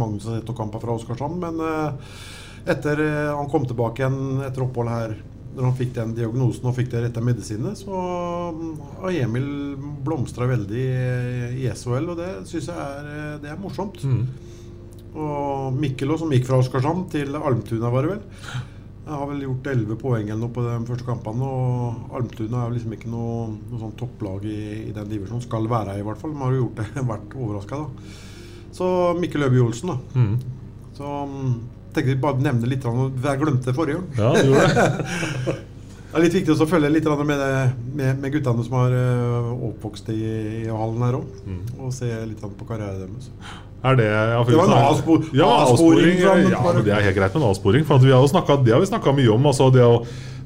[0.00, 2.14] Magnus har sett noen kamper fra Oskarshamn, men eh,
[2.66, 5.14] etter eh, han kom tilbake igjen etter opphold her,
[5.52, 7.98] når han fikk den diagnosen og fikk det rette medisinet, så
[9.02, 10.86] har Emil blomstra veldig
[11.58, 14.00] i SHL, og det syns jeg er, eh, det er morsomt.
[14.06, 14.24] Mm.
[15.12, 18.22] Og Mikkel, som gikk fra Oskarshamn til Almtuna, var det vel.
[19.02, 21.44] Jeg har vel gjort 11 poeng eller noe på de første kampene.
[21.44, 25.42] Og Almtuna er jo liksom ikke noe, noe sånn topplag i, i, den divisjonen.
[25.44, 26.32] Skal være i hvert fall.
[26.32, 28.18] De har jo gjort det, vært overraska, da.
[28.72, 30.22] Så Mikkel Øby Olsen, da.
[30.22, 30.92] Mm.
[30.96, 31.56] Så um,
[31.92, 32.84] tenkte vi bare nevne litt.
[32.84, 34.08] Jeg glemte forrige gang.
[34.18, 35.60] Ja, du gjorde det.
[36.12, 37.42] Det er litt viktig å følge litt med,
[37.96, 40.18] med, med guttene som har uh, oppvokst i,
[40.60, 41.38] i hallen her òg.
[41.48, 41.62] Mm.
[41.78, 43.30] Og se litt på karrieren deres.
[43.82, 44.10] Er det
[44.46, 45.30] Det var en avsporing.
[45.34, 47.84] ja, avsporing Ja, men det er helt greit med en avsporing.
[47.88, 49.48] For vi har jo snakket, det har vi snakka mye om.
[49.50, 49.96] Altså det å,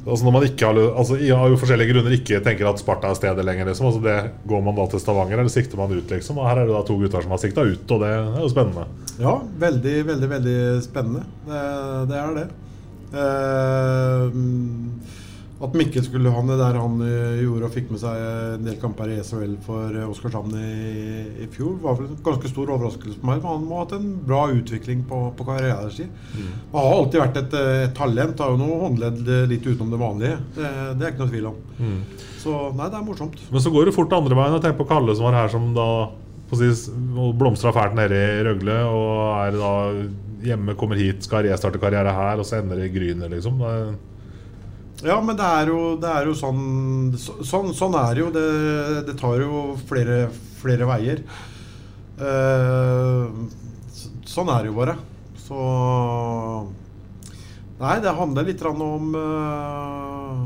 [0.06, 3.44] altså når man ikke har, altså av forskjellige grunner ikke tenker at Sparta er stedet
[3.44, 3.68] lenger.
[3.68, 3.90] Liksom.
[3.90, 4.16] Altså det,
[4.48, 6.08] går man da til Stavanger, eller sikter man ut?
[6.10, 8.40] liksom Og Her er det da to gutter som har sikta ut, og det er
[8.40, 8.86] jo spennende.
[9.20, 9.34] Ja,
[9.66, 10.58] veldig, veldig, veldig
[10.88, 11.26] spennende.
[11.44, 11.60] Det,
[12.08, 12.48] det er det.
[13.16, 14.24] Eh,
[15.56, 18.74] at Mikkel skulle ha det der han eh, gjorde og fikk med seg en del
[18.80, 23.22] kamper i SHL for eh, Oskarshamn i, i fjor, var vel en ganske stor overraskelse
[23.22, 23.40] på meg.
[23.40, 26.10] Men Han må ha hatt en bra utvikling på, på karrieren sin.
[26.34, 28.44] Han har alltid vært et, eh, et talent.
[28.44, 30.36] Har jo noe håndledd litt utenom det vanlige.
[30.58, 31.62] Det, det er ikke noe tvil om.
[32.42, 33.40] Så nei, det er morsomt.
[33.50, 34.58] Men så går det fort andre veien.
[34.58, 35.88] Jeg tenker på Kalle som var her som da
[37.34, 39.72] blomstra fælt nede i Røgle, og er da
[40.46, 43.58] hjemme, kommer hit, skal restarte karriere her, og så ender det i Gryner, liksom.
[43.58, 43.96] Det er,
[45.04, 48.30] Ja, men det er jo, det er jo sånn, sånn Sånn er det jo.
[48.32, 48.46] Det,
[49.10, 50.22] det tar jo flere,
[50.62, 51.20] flere veier.
[52.16, 53.26] Eh,
[54.24, 54.96] sånn er det jo bare.
[55.46, 55.60] Så
[57.76, 60.44] Nei, det handler litt om eh,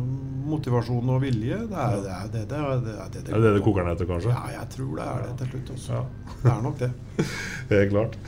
[0.50, 1.60] motivasjon og vilje.
[1.70, 4.08] Det er det er det det, er, det, det, det det det koker ned til,
[4.10, 4.32] kanskje?
[4.34, 5.70] Ja, jeg tror det er det til slutt.
[5.76, 6.00] Også.
[6.00, 6.32] Ja.
[6.40, 6.90] Det er nok det.
[7.70, 8.18] Helt klart.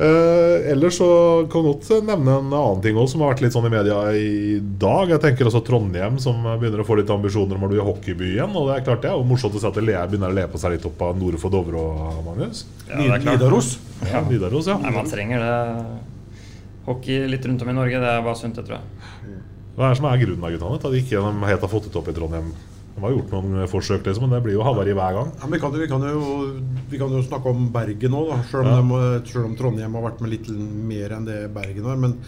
[0.00, 1.06] Eh, ellers så
[1.52, 3.98] kan jeg godt nevne en annen ting også, som har vært litt sånn i media
[4.16, 5.10] i dag.
[5.12, 8.54] Jeg tenker altså Trondheim, som begynner å få litt ambisjoner om å bli hockeyby igjen.
[8.56, 10.46] Og det er klart det er jo morsomt å se at det begynner å le
[10.48, 12.64] på seg litt opp av nord for Dovre og Magnus.
[12.88, 13.28] Ja, det er klart.
[13.42, 13.70] Nidaros.
[14.08, 14.78] Ja, Nidaros, ja.
[14.80, 16.40] Nei, man trenger det.
[16.88, 19.36] Hockey litt rundt om i Norge, det er bare sunt, det tror jeg.
[19.76, 20.80] Hva er det som er grunnen av guttene?
[20.80, 22.54] At de ikke helt har fått det opp i Trondheim?
[23.00, 25.30] De har gjort noen forsøk, liksom, men det blir jo havari hver gang.
[25.40, 26.24] Ja, men vi, kan, vi, kan jo,
[26.90, 29.06] vi kan jo snakke om Bergen òg, selv, om Ja.
[29.24, 31.96] selv om Trondheim har vært med litt mer enn det Bergen har.
[31.96, 32.18] Men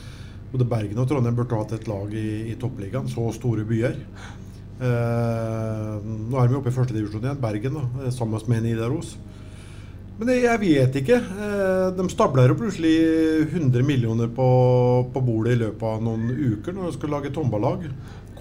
[0.52, 3.10] både Bergen og Trondheim burde hatt et lag i, i toppligaen.
[3.12, 4.00] Så store byer.
[4.82, 6.00] Eh,
[6.32, 9.12] nå er vi oppe i førstedivisjon igjen, Bergen, da, eh, sammen med Nidaros.
[10.18, 11.18] Men det, jeg vet ikke.
[11.20, 12.96] Eh, de stabler jo plutselig
[13.52, 14.48] 100 millioner på,
[15.12, 17.86] på bordet i løpet av noen uker når de skal lage tombalag.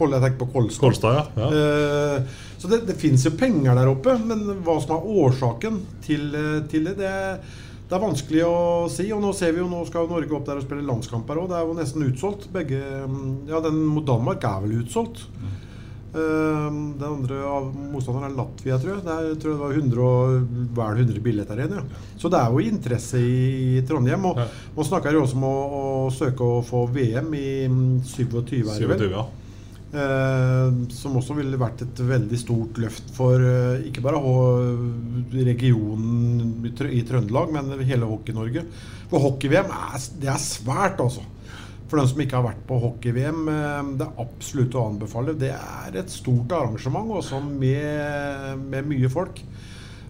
[0.10, 0.82] Jeg tenker på Kolstad.
[0.82, 1.26] Kolstad, ja.
[1.38, 1.49] ja.
[1.52, 6.32] Eh, så det, det fins jo penger der oppe, men hva som er årsaken til,
[6.38, 7.14] eh, til det, det
[7.91, 9.10] det er vanskelig å si.
[9.12, 11.49] Og nå ser vi jo, nå skal Norge opp der og spille landskamper òg.
[11.52, 12.45] Det er jo nesten utsolgt.
[12.54, 15.26] Begge, mm, ja, den mot Danmark er vel utsolgt.
[16.12, 19.04] Eh, den andre av motstanderen er Latvia, tror jeg.
[19.10, 21.76] Der tror jeg det var 100 og, vel 100 billetter igjen.
[21.82, 22.02] Ja.
[22.20, 24.26] Så det er jo interesse i Trondheim.
[24.32, 24.47] Og Ja.
[24.78, 28.80] nå snakker jo også om å, å søke å få VM i mm, 27, er
[28.80, 28.99] det vel?
[29.04, 29.28] 27, ja.
[29.92, 34.22] Eh, som også ville vært et veldig stort løft for eh, ikke bare
[35.36, 38.64] regionen i, Trø i Trøndelag, men hele Hockey-Norge.
[39.12, 41.26] For hockey-VM er, det er svært, altså.
[41.92, 45.36] For den som ikke har vært på hockey-VM, eh, det er absolutt å anbefale.
[45.36, 49.44] Det er et stort arrangement også med, med mye folk.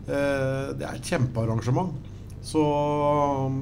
[0.05, 1.93] Det er et kjempearrangement.
[2.43, 2.61] Så,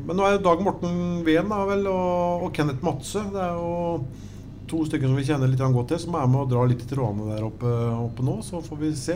[0.07, 3.23] men nå er jo Dag Morten Ven da vel, og, og Kenneth Madse.
[3.31, 4.28] Det er jo
[4.69, 6.89] to stykker som vi kjenner litt godt til, som er med og drar litt i
[6.89, 7.71] trådene der oppe,
[8.05, 8.35] oppe nå.
[8.45, 9.15] Så får vi se.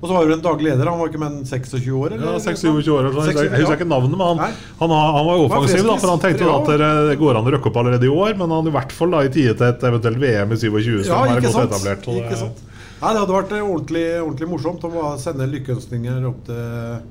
[0.00, 0.90] Og så var det en daglig leder.
[0.92, 2.16] Han var ikke mer enn 26 år?
[2.18, 3.10] Ja, 26 år.
[3.10, 5.82] Så jeg, 26, jeg husker ikke navnet, men han, han, han var jo offensiv.
[5.88, 8.50] da, For han tenkte at det- går an å røkke opp allerede i år, men
[8.50, 11.20] han i hvert fall da i tide til et eventuelt VM i 27, som Ja,
[11.24, 11.70] er ikke godt sant?
[11.74, 12.04] etablert.
[12.06, 12.62] det- Ikke sant?
[13.02, 17.02] Nei, det hadde vært eh, ordentlig, ordentlig morsomt å sende lykkeønskninger opp til,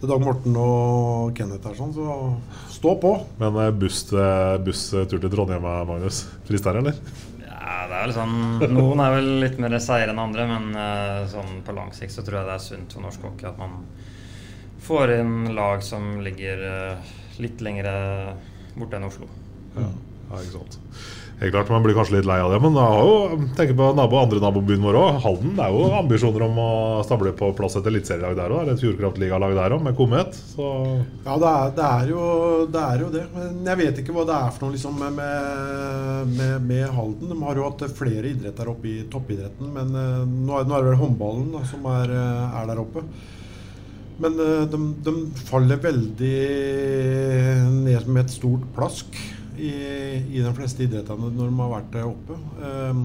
[0.00, 1.74] til Dag Morten og Kenneth her.
[1.78, 2.34] Sånn, så
[2.76, 3.12] stå på.
[3.40, 6.22] Men eh, buss, eh, busstur til Trondheim, eh, Magnus?
[6.48, 6.98] Frister, eller?
[7.42, 8.36] Ja, det er vel sånn
[8.76, 12.24] Noen er vel litt mer seire enn andre, men eh, sånn på lang sikt så
[12.26, 13.80] tror jeg det er sunt for norsk hockey at man
[14.86, 16.60] får inn lag som ligger
[17.42, 17.94] litt lengre
[18.76, 19.26] borte enn Oslo.
[19.74, 20.78] Ja, ja ikke sant.
[21.36, 23.16] Helt klart, Man blir kanskje litt lei av det, men jo,
[23.58, 25.18] tenker på nabo, andre nabobyen vår òg.
[25.20, 25.50] Halden.
[25.58, 26.70] Det er jo ambisjoner om å
[27.04, 28.62] stable på plass et eliteserielag der òg.
[28.64, 30.38] Det er et Fjordkraftligalag der òg, med Komet.
[30.54, 30.70] Så
[31.26, 32.22] Ja, det er, det, er jo,
[32.72, 33.26] det er jo det.
[33.36, 37.28] Men jeg vet ikke hva det er for noe liksom, med, med, med Halden.
[37.28, 40.86] De har jo hatt flere idretter oppe i toppidretten, men eh, nå er, nå er
[40.86, 43.04] det vel håndballen da, som er, eh, er der oppe.
[44.24, 45.18] Men eh, de, de
[45.52, 46.36] faller veldig
[47.84, 49.20] ned med et stort plask
[49.58, 49.72] i,
[50.36, 52.38] i de fleste idrettene når de har vært oppe.
[52.60, 53.02] Um,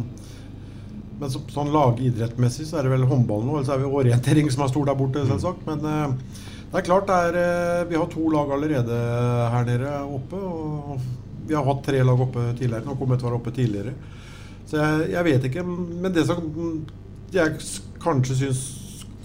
[1.22, 4.50] men så, sånn lagidrettmessig så er det vel håndball nå, eller så er det orientering
[4.54, 5.68] som er stor der borte, selvsagt.
[5.70, 6.40] Men uh,
[6.72, 8.98] det er klart det er, eh, vi har to lag allerede
[9.52, 10.38] her nede oppe.
[10.40, 11.02] Og
[11.48, 12.86] vi har hatt tre lag oppe tidligere.
[12.88, 13.92] Nå kommer et var oppe tidligere.
[14.70, 15.66] Så jeg, jeg vet ikke.
[15.68, 16.46] Men det som
[17.36, 17.60] jeg
[18.04, 18.62] kanskje syns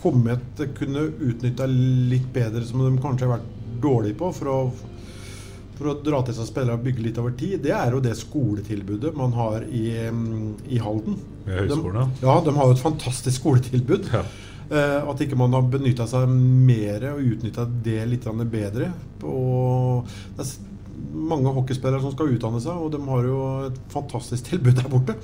[0.03, 3.47] Komet kunne utnytta litt bedre, som de kanskje har vært
[3.83, 4.59] dårlige på for å
[5.77, 8.15] for å dra til seg spillere og bygge litt over tid, det er jo det
[8.19, 11.19] skoletilbudet man har i, mm, i Halden.
[11.47, 14.09] Høyskolen, de, ja, de har jo et fantastisk skoletilbud.
[14.13, 14.25] Ja.
[14.67, 18.91] Eh, at ikke man har benytta seg mer og utnytta det litt bedre.
[19.23, 20.57] Og det er
[21.17, 25.15] mange hockeyspillere som skal utdanne seg, og de har jo et fantastisk tilbud der borte.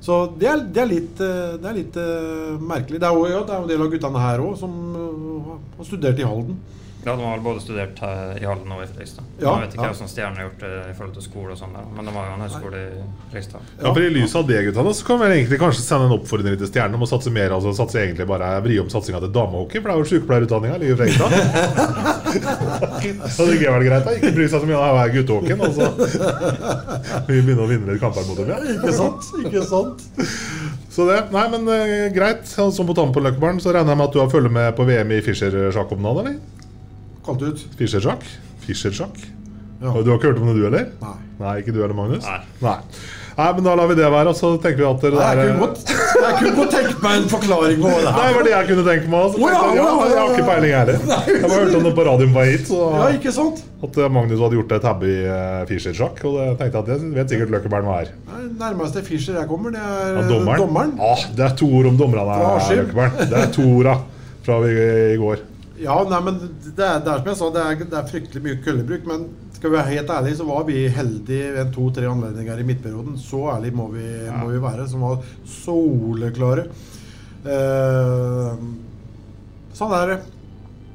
[0.00, 3.00] Så det er, det er litt, eh, det er litt uh, merkelig.
[3.00, 5.56] Det er jo ja, det er jo en del av guttene her òg som uh,
[5.78, 6.60] har studert i Halden.
[7.04, 8.00] Ja, de har vel både studert
[8.40, 9.24] i Halden og i Fredrikstad.
[9.40, 9.92] Ja, jeg vet ikke ja.
[9.94, 12.26] hvordan Stjerne har gjort det i forhold til skole og sånn, der, men de har
[12.28, 13.70] jo en høyskole i Fredrikstad.
[13.78, 16.58] Ja, for I lys av det guttene, så kan vi egentlig kanskje sende en oppfordring
[16.60, 17.56] til Stjerne om å satse mer.
[17.56, 20.92] altså satse egentlig bare Vri om satsinga til damehockey, for det er jo sykepleierutdanninga i
[21.00, 21.30] Fredrikstad.
[23.36, 25.60] så det er vel greit da Ikke bry seg så mye om guttehockeyen.
[25.80, 25.88] så
[27.30, 28.52] Vi begynner å vinne litt kamper mot dem.
[28.52, 28.60] Ja.
[28.76, 29.32] Ikke sant?
[29.40, 30.04] Ikke sant?
[30.90, 32.44] Så det, nei, men uh, greit.
[32.50, 34.84] Som på tampen på Løkkebarn, så regner jeg med at du har følge med på
[34.88, 36.59] VM i Fischer-sjakk om dagen, eller?
[37.30, 37.62] Kalt ut.
[37.78, 38.26] Fischer-sjakk?
[38.66, 39.22] Fischer-sjakk?
[39.80, 39.94] Ja.
[39.94, 40.90] Og Du har ikke hørt om det, du, eller?
[41.00, 41.16] Nei.
[41.40, 42.26] Nei, ikke du heller, Magnus?
[42.26, 42.40] Nei.
[42.60, 42.76] Nei.
[43.38, 45.38] Nei, men da lar vi det være, og så tenker vi at det Nei, der
[45.40, 48.44] jeg kunne godt, jeg kunne godt tenkt meg en forklaring på det Nei, det var
[48.44, 49.22] det jeg kunne tenke meg.
[49.24, 49.38] Altså.
[49.40, 51.30] Oh, ja, ja, ja, ja, jeg har ikke peiling, jeg heller.
[51.30, 52.66] Jeg bare hørte om det på radioen på hit.
[52.68, 53.62] Så Ja, ikke sant?
[53.88, 56.20] at eh, Magnus hadde gjort et tabbe i uh, Fischer-sjakk.
[56.28, 58.12] Og det tenkte jeg at det vet sikkert Løkkeberg hva er.
[58.60, 60.60] Nærmeste Fischer jeg kommer, det er Ja, eh, dommeren.
[60.66, 60.92] dommeren.
[61.00, 63.16] Ah, det er to ord om dommerne her, Løkkeberg.
[63.32, 63.96] Det er to orda
[64.44, 65.46] fra i går.
[65.80, 68.44] Ja, nei, men det er, det er som jeg sa, det er, det er fryktelig
[68.44, 69.06] mye køllebruk.
[69.08, 73.16] Men skal vi være helt ærlige, så var vi heldige ved to-tre anledninger i midtperioden.
[73.20, 76.66] Så ærlig må vi, må vi være, som var soleklare.
[77.44, 78.60] Eh,
[79.76, 80.18] sånn er det.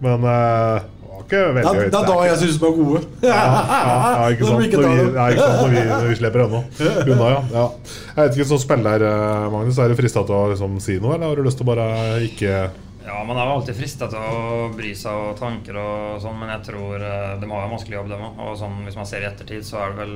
[0.05, 1.91] Men eh, det var ikke veldig høyt.
[1.93, 3.03] det er da jeg syns de var gode.
[3.29, 4.57] ja, ja, ikke sant?
[4.57, 5.61] Når vi, ja, ikke sant?
[5.61, 6.63] Når vi, når vi slipper ennå.
[7.09, 7.43] Unna, ja.
[7.53, 7.67] ja.
[8.15, 11.17] Jeg vet ikke, som spiller, eh, Magnus, er du frista til å liksom, si noe,
[11.17, 11.89] eller har du lyst til å bare
[12.29, 12.65] ikke
[13.05, 16.49] Ja, man er jo alltid frista til å bry seg og tanker og sånn, men
[16.55, 18.39] jeg tror eh, de har jo en vanskelig jobb, dem òg.
[18.47, 20.15] Og sånn, hvis man ser i ettertid, så er det vel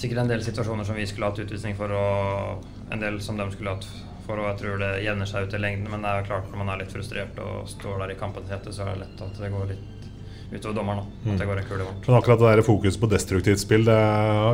[0.00, 3.46] sikkert en del situasjoner som vi skulle hatt utvisning for, og en del som de
[3.54, 3.86] skulle hatt
[4.26, 5.90] for, og jeg tror det jevner seg ut i lengden.
[5.92, 8.50] Men det er jo klart, når man er litt frustrert og står der i kampens
[8.50, 10.08] hete, så er det lett at det går litt
[10.52, 11.12] utover dommeren.
[11.24, 12.08] At det går en kule varmt.
[12.08, 14.00] Men akkurat det der fokus på destruktivt spill det,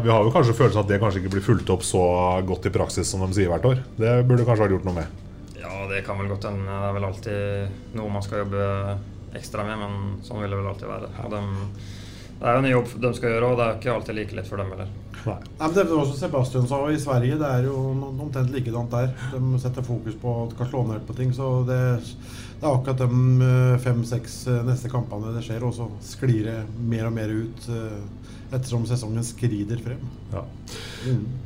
[0.04, 2.04] Vi har jo kanskje følelsen at det kanskje ikke blir fulgt opp så
[2.46, 3.80] godt i praksis som de sier hvert år.
[3.96, 5.24] Det burde kanskje vært gjort noe med.
[5.88, 6.66] Det kan vel godt hende.
[6.68, 8.64] Det er vel alltid noe man skal jobbe
[9.38, 11.30] ekstra med, men sånn vil det vel alltid være.
[11.30, 11.70] Dem-
[12.38, 14.46] det er jo en jobb de skal gjøre, og det er ikke alltid like lett
[14.46, 14.90] for dem heller.
[15.26, 15.36] Nei.
[15.58, 17.76] Nei, det var også Sebastian sa i Sverige, det er jo
[18.08, 19.10] omtrent likedant der.
[19.34, 21.32] De setter fokus på at de kan slå ned på ting.
[21.36, 21.80] Så det,
[22.60, 23.50] det er akkurat de
[23.84, 28.00] fem-seks neste kampene det skjer, og så sklir det mer og mer ut eh,
[28.48, 30.00] ettersom sesongen skrider frem.
[30.32, 30.40] Ja.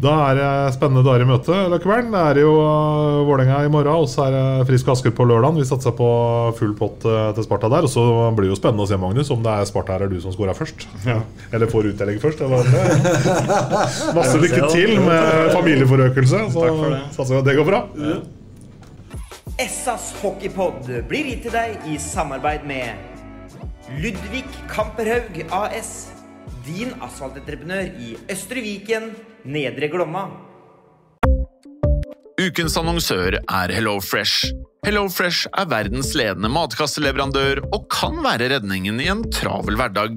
[0.02, 2.10] Da er det spennende dager i møte, Løkkebern.
[2.14, 2.52] Det er jo
[3.26, 5.58] Vålerenga i morgen, og så er det Frisk Asker på lørdag.
[5.58, 6.08] Vi satser på
[6.58, 7.86] full pott til Sparta der.
[7.86, 8.04] Og så
[8.36, 10.56] blir det jo spennende å se, Magnus, om det er Sparta eller du som scorer
[10.58, 10.86] først.
[11.52, 12.42] Eller får utdeling først.
[12.42, 13.50] Eller hva det er.
[14.18, 16.44] Masse lykke til med familieforøkelse.
[16.54, 16.68] Så
[17.16, 17.82] satser vi at det går bra.
[19.60, 23.10] Essas hockeypod blir gitt til deg i samarbeid med
[24.00, 25.92] Ludvig Kamperhaug AS.
[26.66, 29.10] Din asfaltentreprenør i Østre Viken,
[29.44, 30.28] Nedre Glomma.
[32.42, 34.52] Ukens annonsør er HelloFresh.
[34.86, 40.16] HelloFresh er verdens ledende matkasseleverandør og kan være redningen i en travel hverdag.